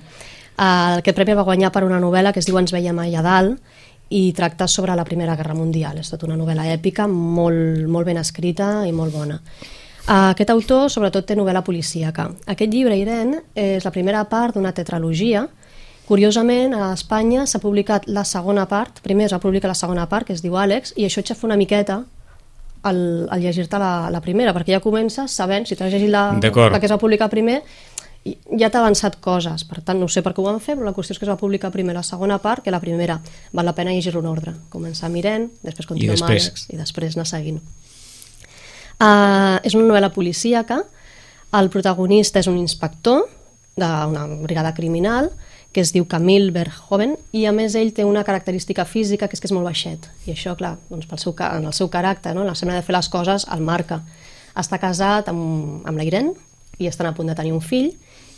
Uh, 0.55 1.01
aquest 1.01 1.17
premi 1.17 1.33
el 1.33 1.39
va 1.41 1.47
guanyar 1.47 1.71
per 1.75 1.83
una 1.83 1.99
novel·la 1.99 2.31
que 2.31 2.39
es 2.39 2.47
diu 2.47 2.57
Ens 2.59 2.71
veiem 2.71 2.99
allà 3.03 3.21
dalt 3.23 3.59
i 4.15 4.29
tracta 4.37 4.67
sobre 4.71 4.95
la 4.95 5.03
Primera 5.03 5.35
Guerra 5.35 5.55
Mundial. 5.57 5.97
És 5.99 6.11
tota 6.11 6.27
una 6.27 6.37
novel·la 6.39 6.69
èpica, 6.73 7.07
molt, 7.07 7.87
molt 7.91 8.07
ben 8.07 8.21
escrita 8.21 8.85
i 8.87 8.93
molt 8.95 9.13
bona. 9.13 9.39
Uh, 10.05 10.29
aquest 10.35 10.51
autor 10.53 10.89
sobretot 10.93 11.25
té 11.25 11.33
novel·la 11.33 11.63
policíaca. 11.65 12.27
Aquest 12.45 12.73
llibre, 12.73 12.93
Irene, 12.97 13.39
és 13.57 13.85
la 13.85 13.91
primera 13.93 14.21
part 14.29 14.53
d'una 14.53 14.73
tetralogia. 14.77 15.47
Curiosament, 16.05 16.75
a 16.77 16.91
Espanya 16.93 17.47
s'ha 17.49 17.61
publicat 17.63 18.05
la 18.05 18.21
segona 18.29 18.67
part, 18.69 19.01
primer 19.01 19.25
es 19.25 19.33
va 19.33 19.41
publicar 19.41 19.71
la 19.71 19.77
segona 19.77 20.05
part, 20.05 20.27
que 20.27 20.35
es 20.37 20.43
diu 20.45 20.53
Àlex, 20.61 20.93
i 21.01 21.07
això 21.07 21.23
et 21.23 21.33
fa 21.33 21.47
una 21.47 21.57
miqueta 21.57 22.03
al, 22.85 23.01
al 23.33 23.41
llegir-te 23.41 23.79
la, 23.81 24.11
la 24.13 24.21
primera, 24.21 24.53
perquè 24.53 24.75
ja 24.75 24.83
comences 24.83 25.33
sabent, 25.33 25.65
si 25.65 25.75
t'has 25.75 25.89
llegit 25.89 26.13
la, 26.13 26.27
la 26.37 26.79
que 26.79 26.85
es 26.85 26.93
va 26.93 27.01
publicar 27.01 27.31
primer, 27.33 27.63
ja 28.25 28.69
t'ha 28.69 28.83
avançat 28.83 29.17
coses, 29.21 29.65
per 29.65 29.81
tant 29.85 29.97
no 29.97 30.05
sé 30.05 30.21
per 30.21 30.35
què 30.35 30.43
ho 30.43 30.45
van 30.45 30.61
fer, 30.61 30.77
però 30.77 30.85
la 30.85 30.93
qüestió 30.93 31.15
és 31.15 31.21
que 31.21 31.25
es 31.25 31.31
va 31.33 31.39
publicar 31.41 31.73
primer 31.73 31.97
la 31.97 32.05
segona 32.05 32.37
part 32.41 32.61
que 32.61 32.73
la 32.73 32.81
primera. 32.83 33.17
Val 33.57 33.65
la 33.65 33.73
pena 33.73 33.93
llegir-ho 33.93 34.21
en 34.21 34.29
ordre. 34.29 34.53
Començar 34.69 35.09
amb 35.09 35.17
Irene, 35.17 35.49
després 35.65 35.89
continuar 35.89 36.17
després? 36.17 36.51
Àlex 36.51 36.69
i 36.69 36.77
després 36.77 37.17
anar 37.17 37.25
seguint. 37.29 37.57
Uh, 38.95 39.59
és 39.67 39.75
una 39.75 39.89
novel·la 39.89 40.11
policíaca, 40.15 40.79
el 41.55 41.69
protagonista 41.71 42.39
és 42.39 42.47
un 42.47 42.57
inspector 42.59 43.25
d'una 43.75 44.23
brigada 44.43 44.71
criminal 44.75 45.29
que 45.75 45.83
es 45.83 45.91
diu 45.91 46.05
Camille 46.07 46.53
Verhoeven 46.55 47.17
i 47.35 47.43
a 47.49 47.51
més 47.51 47.75
ell 47.75 47.91
té 47.91 48.05
una 48.07 48.23
característica 48.23 48.85
física 48.87 49.27
que 49.27 49.35
és 49.35 49.43
que 49.43 49.49
és 49.49 49.53
molt 49.55 49.67
baixet 49.67 50.07
i 50.23 50.31
això, 50.31 50.53
clar, 50.55 50.77
doncs 50.87 51.09
pel 51.09 51.19
seu, 51.19 51.35
en 51.35 51.67
el 51.67 51.75
seu 51.75 51.91
caràcter, 51.91 52.31
no? 52.31 52.45
la 52.47 52.55
manera 52.61 52.79
de 52.79 52.87
fer 52.87 52.95
les 52.95 53.09
coses, 53.11 53.47
el 53.51 53.59
marca. 53.59 53.99
Està 54.55 54.79
casat 54.79 55.27
amb, 55.27 55.83
amb 55.83 55.99
la 55.99 56.07
Irene 56.07 56.31
i 56.79 56.87
estan 56.87 57.09
a 57.09 57.13
punt 57.15 57.27
de 57.27 57.35
tenir 57.35 57.51
un 57.51 57.59
fill 57.59 57.91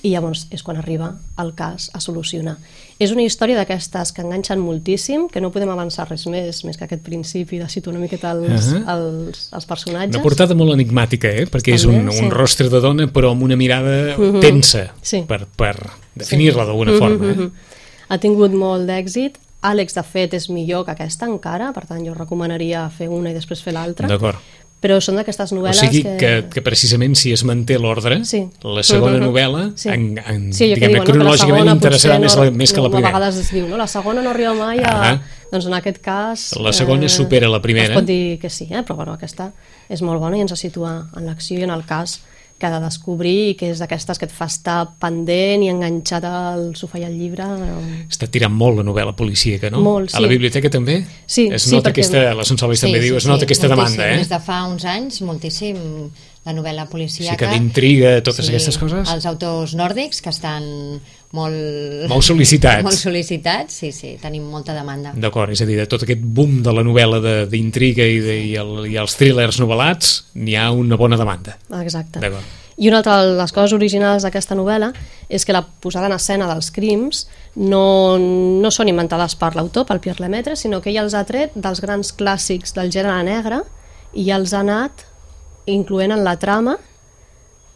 i 0.06 0.12
llavors 0.14 0.46
és 0.54 0.62
quan 0.64 0.78
arriba 0.78 1.16
el 1.42 1.54
cas 1.58 1.90
a 1.94 2.00
solucionar. 2.00 2.58
És 3.02 3.12
una 3.14 3.24
història 3.26 3.58
d'aquestes 3.58 4.12
que 4.14 4.22
enganxen 4.22 4.60
moltíssim, 4.62 5.28
que 5.30 5.42
no 5.42 5.50
podem 5.54 5.70
avançar 5.74 6.08
res 6.10 6.26
més, 6.30 6.64
més 6.66 6.78
que 6.78 6.86
aquest 6.86 7.02
principi 7.06 7.58
de 7.62 7.68
situar 7.70 7.96
una 7.96 8.04
miqueta 8.06 8.32
els, 8.36 8.70
Ahà. 8.74 8.96
els, 8.96 9.48
els 9.58 9.66
personatges. 9.70 10.16
Una 10.16 10.24
portada 10.24 10.56
molt 10.58 10.74
enigmàtica, 10.76 11.30
eh? 11.30 11.48
perquè 11.50 11.74
és 11.76 11.86
un, 11.90 11.98
També, 12.04 12.14
sí. 12.18 12.24
un 12.26 12.32
rostre 12.34 12.70
de 12.70 12.82
dona 12.84 13.08
però 13.14 13.32
amb 13.34 13.44
una 13.44 13.58
mirada 13.58 14.16
tensa 14.42 14.92
Sí. 15.02 15.24
per, 15.28 15.46
per 15.58 15.76
definir-la 16.16 16.66
d'alguna 16.66 16.98
forma. 16.98 17.34
Eh? 17.34 17.50
Ha 18.10 18.18
tingut 18.24 18.54
molt 18.54 18.88
d'èxit. 18.90 19.38
Àlex, 19.68 19.96
de 19.98 20.04
fet, 20.06 20.34
és 20.38 20.50
millor 20.54 20.86
que 20.86 20.94
aquesta 20.94 21.26
encara, 21.26 21.72
per 21.74 21.88
tant, 21.90 22.04
jo 22.06 22.14
recomanaria 22.14 22.86
fer 22.94 23.10
una 23.10 23.32
i 23.32 23.34
després 23.34 23.62
fer 23.66 23.74
l'altra. 23.74 24.08
D'acord. 24.08 24.38
Però 24.78 25.00
són 25.02 25.16
d'aquestes 25.18 25.52
O 25.52 25.56
novel·les 25.58 25.80
sigui 25.82 26.04
que... 26.06 26.12
que, 26.22 26.32
que 26.54 26.62
precisament 26.62 27.16
si 27.18 27.32
es 27.34 27.42
manté 27.44 27.80
l'ordre, 27.82 28.20
Sí. 28.30 28.44
la 28.62 28.84
segona 28.86 29.18
novel·la, 29.18 29.72
Sí. 29.76 29.90
en, 29.90 30.20
en, 30.22 30.54
Sí, 30.54 30.68
diguem-ne, 30.74 31.00
diuen, 31.00 31.00
no, 31.00 31.06
cronològicament 31.08 31.64
segona 31.64 31.74
interessarà 31.80 32.20
potser 32.20 32.22
més, 32.28 32.36
no, 32.38 32.44
la, 32.44 32.52
més 32.52 32.74
que 32.74 32.82
la 32.84 32.84
no, 32.84 32.92
A 32.92 32.96
primera. 32.98 33.14
vegades 33.18 33.40
es 33.42 33.52
diu, 33.52 33.66
no? 33.68 33.78
La 33.82 33.88
segona 33.88 34.22
no 34.22 34.30
arriba 34.30 34.54
mai 34.54 34.80
a... 34.84 34.94
Ahà. 34.94 35.18
Doncs 35.52 35.66
en 35.66 35.74
aquest 35.80 35.98
cas... 36.04 36.46
La 36.62 36.74
segona 36.74 37.10
supera 37.10 37.50
la 37.50 37.62
primera. 37.64 37.88
Es 37.90 37.98
pot 37.98 38.06
dir 38.06 38.38
que 38.38 38.50
sí, 38.52 38.68
eh? 38.70 38.84
però 38.84 38.96
bueno, 39.00 39.14
aquesta 39.18 39.52
és 39.90 40.02
molt 40.04 40.20
bona 40.20 40.38
i 40.38 40.42
ens 40.46 40.54
situa 40.60 41.08
en 41.16 41.26
l'acció 41.26 41.58
i 41.58 41.64
en 41.64 41.72
el 41.72 41.86
cas 41.88 42.20
que 42.58 42.66
ha 42.66 42.72
de 42.74 42.80
descobrir 42.86 43.52
i 43.52 43.56
que 43.56 43.70
és 43.72 43.80
d'aquestes 43.80 44.18
que 44.18 44.26
et 44.26 44.32
fa 44.34 44.48
estar 44.50 44.80
pendent 45.00 45.62
i 45.64 45.70
enganxat 45.70 46.24
al 46.26 46.72
sofà 46.76 46.98
i 47.00 47.06
al 47.06 47.14
llibre. 47.14 47.46
Està 48.10 48.26
tirant 48.34 48.54
molt 48.54 48.80
la 48.80 48.86
novel·la 48.88 49.14
policíaca, 49.16 49.70
no? 49.70 49.82
Molt, 49.86 50.16
A 50.16 50.20
la 50.24 50.28
sí. 50.28 50.34
biblioteca 50.34 50.70
també? 50.74 51.04
Sí, 51.26 51.48
es 51.54 51.64
sí, 51.68 51.76
nota 51.76 51.92
perquè- 51.92 52.02
aquesta, 52.08 52.34
la 52.34 52.44
Sonsolis 52.50 52.82
també 52.82 53.00
diu, 53.04 53.18
es 53.18 53.28
nota 53.30 53.46
aquesta 53.46 53.68
moltíssim. 53.70 53.98
demanda, 53.98 54.14
eh? 54.16 54.18
Des 54.24 54.30
de 54.30 54.40
fa 54.40 54.64
uns 54.68 54.86
anys, 54.86 55.22
moltíssim, 55.22 55.78
la 56.48 56.54
novel·la 56.56 56.86
policíaca. 56.88 57.36
Sí 57.36 57.40
que 57.42 57.50
d'intriga, 57.52 58.12
totes 58.24 58.48
aquestes 58.48 58.78
coses. 58.80 59.10
Els 59.12 59.26
autors 59.28 59.74
nòrdics, 59.76 60.22
que 60.24 60.32
estan 60.32 60.68
molt... 61.36 62.06
Molt 62.08 62.24
sol·licitats. 62.24 62.86
Molt 62.88 63.00
sol·licitats, 63.00 63.82
sí, 63.82 63.92
sí, 63.92 64.14
tenim 64.22 64.46
molta 64.48 64.76
demanda. 64.78 65.12
D'acord, 65.18 65.52
és 65.52 65.64
a 65.64 65.68
dir, 65.68 65.76
de 65.82 65.88
tot 65.92 66.06
aquest 66.08 66.24
boom 66.24 66.62
de 66.64 66.74
la 66.76 66.86
novel·la 66.88 67.20
de- 67.24 67.42
d'intriga 67.52 68.08
i, 68.08 68.22
de, 68.24 68.38
i, 68.48 68.54
el, 68.62 68.86
i 68.94 68.96
els 69.02 69.18
thrillers 69.20 69.60
novel·lats, 69.60 70.14
n'hi 70.40 70.56
ha 70.56 70.70
una 70.72 71.00
bona 71.00 71.20
demanda. 71.20 71.58
Exacte. 71.82 72.24
D'acord. 72.24 72.56
I 72.78 72.92
una 72.92 73.00
altra 73.02 73.18
de 73.26 73.34
les 73.40 73.52
coses 73.52 73.74
originals 73.74 74.22
d'aquesta 74.24 74.54
novel·la 74.56 74.92
és 75.34 75.44
que 75.44 75.54
la 75.56 75.64
posada 75.66 76.12
en 76.12 76.14
escena 76.14 76.46
dels 76.46 76.70
crims 76.72 77.24
no, 77.58 78.20
no 78.22 78.70
són 78.72 78.92
inventades 78.92 79.34
per 79.36 79.56
l'autor, 79.58 79.88
pel 79.90 80.00
Pierre 80.00 80.22
Lemaitre, 80.22 80.54
sinó 80.56 80.78
que 80.80 80.94
ell 80.94 81.02
els 81.02 81.18
ha 81.18 81.24
tret 81.26 81.58
dels 81.58 81.82
grans 81.82 82.14
clàssics 82.14 82.78
del 82.78 82.94
gènere 82.94 83.18
negre 83.26 83.64
i 84.14 84.30
els 84.32 84.54
ha 84.54 84.62
anat 84.62 85.08
incloent 85.68 86.12
en 86.12 86.24
la 86.24 86.38
trama 86.38 86.78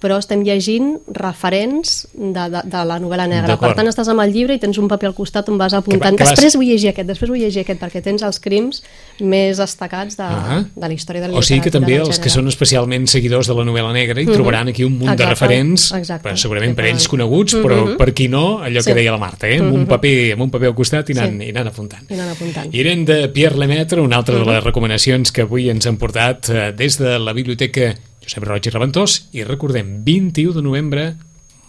però 0.02 0.18
estem 0.18 0.42
llegint 0.44 0.96
referents 1.14 2.08
de, 2.14 2.46
de, 2.50 2.62
de 2.66 2.82
la 2.90 2.98
novel·la 3.00 3.28
negra. 3.30 3.56
Per 3.62 3.74
tant, 3.78 3.88
estàs 3.88 4.10
amb 4.12 4.24
el 4.24 4.32
llibre 4.34 4.56
i 4.58 4.60
tens 4.60 4.80
un 4.82 4.88
paper 4.90 5.12
al 5.12 5.16
costat 5.18 5.48
on 5.50 5.60
vas 5.62 5.74
apuntant. 5.78 6.18
que 6.18 6.24
vas- 6.24 6.32
Després 6.36 6.56
vull 6.58 6.66
llegir 6.68 6.90
aquest, 6.90 7.08
després 7.08 7.30
vull 7.30 7.40
llegir 7.40 7.62
aquest, 7.62 7.80
perquè 7.82 8.02
tens 8.02 8.24
els 8.24 8.40
crims 8.40 8.82
més 9.20 9.58
destacats 9.62 10.18
de, 10.18 10.24
Ah. 10.24 10.64
de 10.76 10.88
la 10.88 10.94
història 10.94 11.22
de 11.22 11.28
la 11.30 11.38
O 11.38 11.42
sigui 11.42 11.62
que 11.62 11.72
també 11.72 11.98
els 11.98 12.20
que 12.20 12.30
són 12.30 12.48
especialment 12.48 13.06
seguidors 13.08 13.48
de 13.48 13.54
la 13.54 13.64
novel·la 13.64 13.94
negra 13.94 14.20
hi 14.22 14.26
trobaran 14.26 14.68
aquí 14.70 14.84
un 14.84 14.94
munt 14.98 15.12
de 15.16 15.24
Exacte, 15.24 15.30
referents, 15.36 15.92
exacte. 15.94 16.24
per, 16.30 16.38
segurament 16.38 16.76
per 16.76 16.86
Que 16.86 16.92
ells 16.92 17.08
coneguts, 17.08 17.56
però 17.62 17.96
per 17.98 18.14
qui 18.14 18.28
no, 18.28 18.60
allò 18.60 18.82
Sí. 18.82 18.90
que 18.90 18.96
deia 18.96 19.12
la 19.12 19.18
Marta, 19.20 19.48
eh? 19.48 19.60
amb, 19.60 19.74
un 19.74 19.86
paper, 19.86 20.34
amb 20.34 20.42
un 20.42 20.50
paper 20.50 20.68
al 20.68 20.76
costat 20.76 21.10
i 21.10 21.14
anant, 21.18 21.40
Sí. 21.40 21.46
i 21.48 21.50
anant 21.52 21.68
apuntant. 21.68 22.10
I 22.10 22.14
anant 22.16 22.32
apuntant. 22.32 22.74
Irene 22.74 23.06
de 23.06 23.30
Pierre 23.30 23.58
Lemaitre, 23.58 24.02
una 24.02 24.18
altra 24.18 24.36
de 24.40 24.46
les 24.46 24.64
recomanacions 24.64 25.32
que 25.32 25.42
avui 25.44 25.70
ens 25.70 25.86
han 25.86 25.98
portat 25.98 26.50
eh, 26.50 26.72
des 26.76 26.98
de 26.98 27.20
la 27.20 27.34
biblioteca 27.34 27.96
Josep 28.22 28.46
Roig 28.46 28.68
i 28.68 28.74
Reventós 28.74 29.18
i 29.34 29.46
recordem, 29.48 30.02
21 30.06 30.56
de 30.58 30.64
novembre 30.66 31.06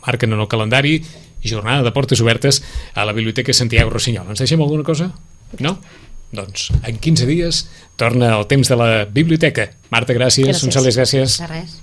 marquen 0.07 0.33
en 0.35 0.41
el 0.43 0.49
calendari 0.51 1.01
jornada 1.43 1.83
de 1.83 1.93
portes 1.93 2.21
obertes 2.21 2.63
a 2.95 3.05
la 3.05 3.13
biblioteca 3.13 3.55
Santiago 3.55 3.91
Rossinyol. 3.91 4.29
Ens 4.31 4.43
deixem 4.43 4.61
alguna 4.63 4.87
cosa? 4.87 5.11
No? 5.59 5.77
Doncs 6.33 6.71
en 6.89 6.99
15 6.99 7.27
dies 7.29 7.67
torna 8.01 8.37
el 8.39 8.47
temps 8.49 8.69
de 8.69 8.77
la 8.79 8.91
biblioteca. 9.05 9.69
Marta, 9.93 10.15
gràcies. 10.17 10.49
Gràcies. 10.49 10.65
González, 10.65 10.97
gràcies. 10.97 11.41
De 11.43 11.51
res. 11.51 11.81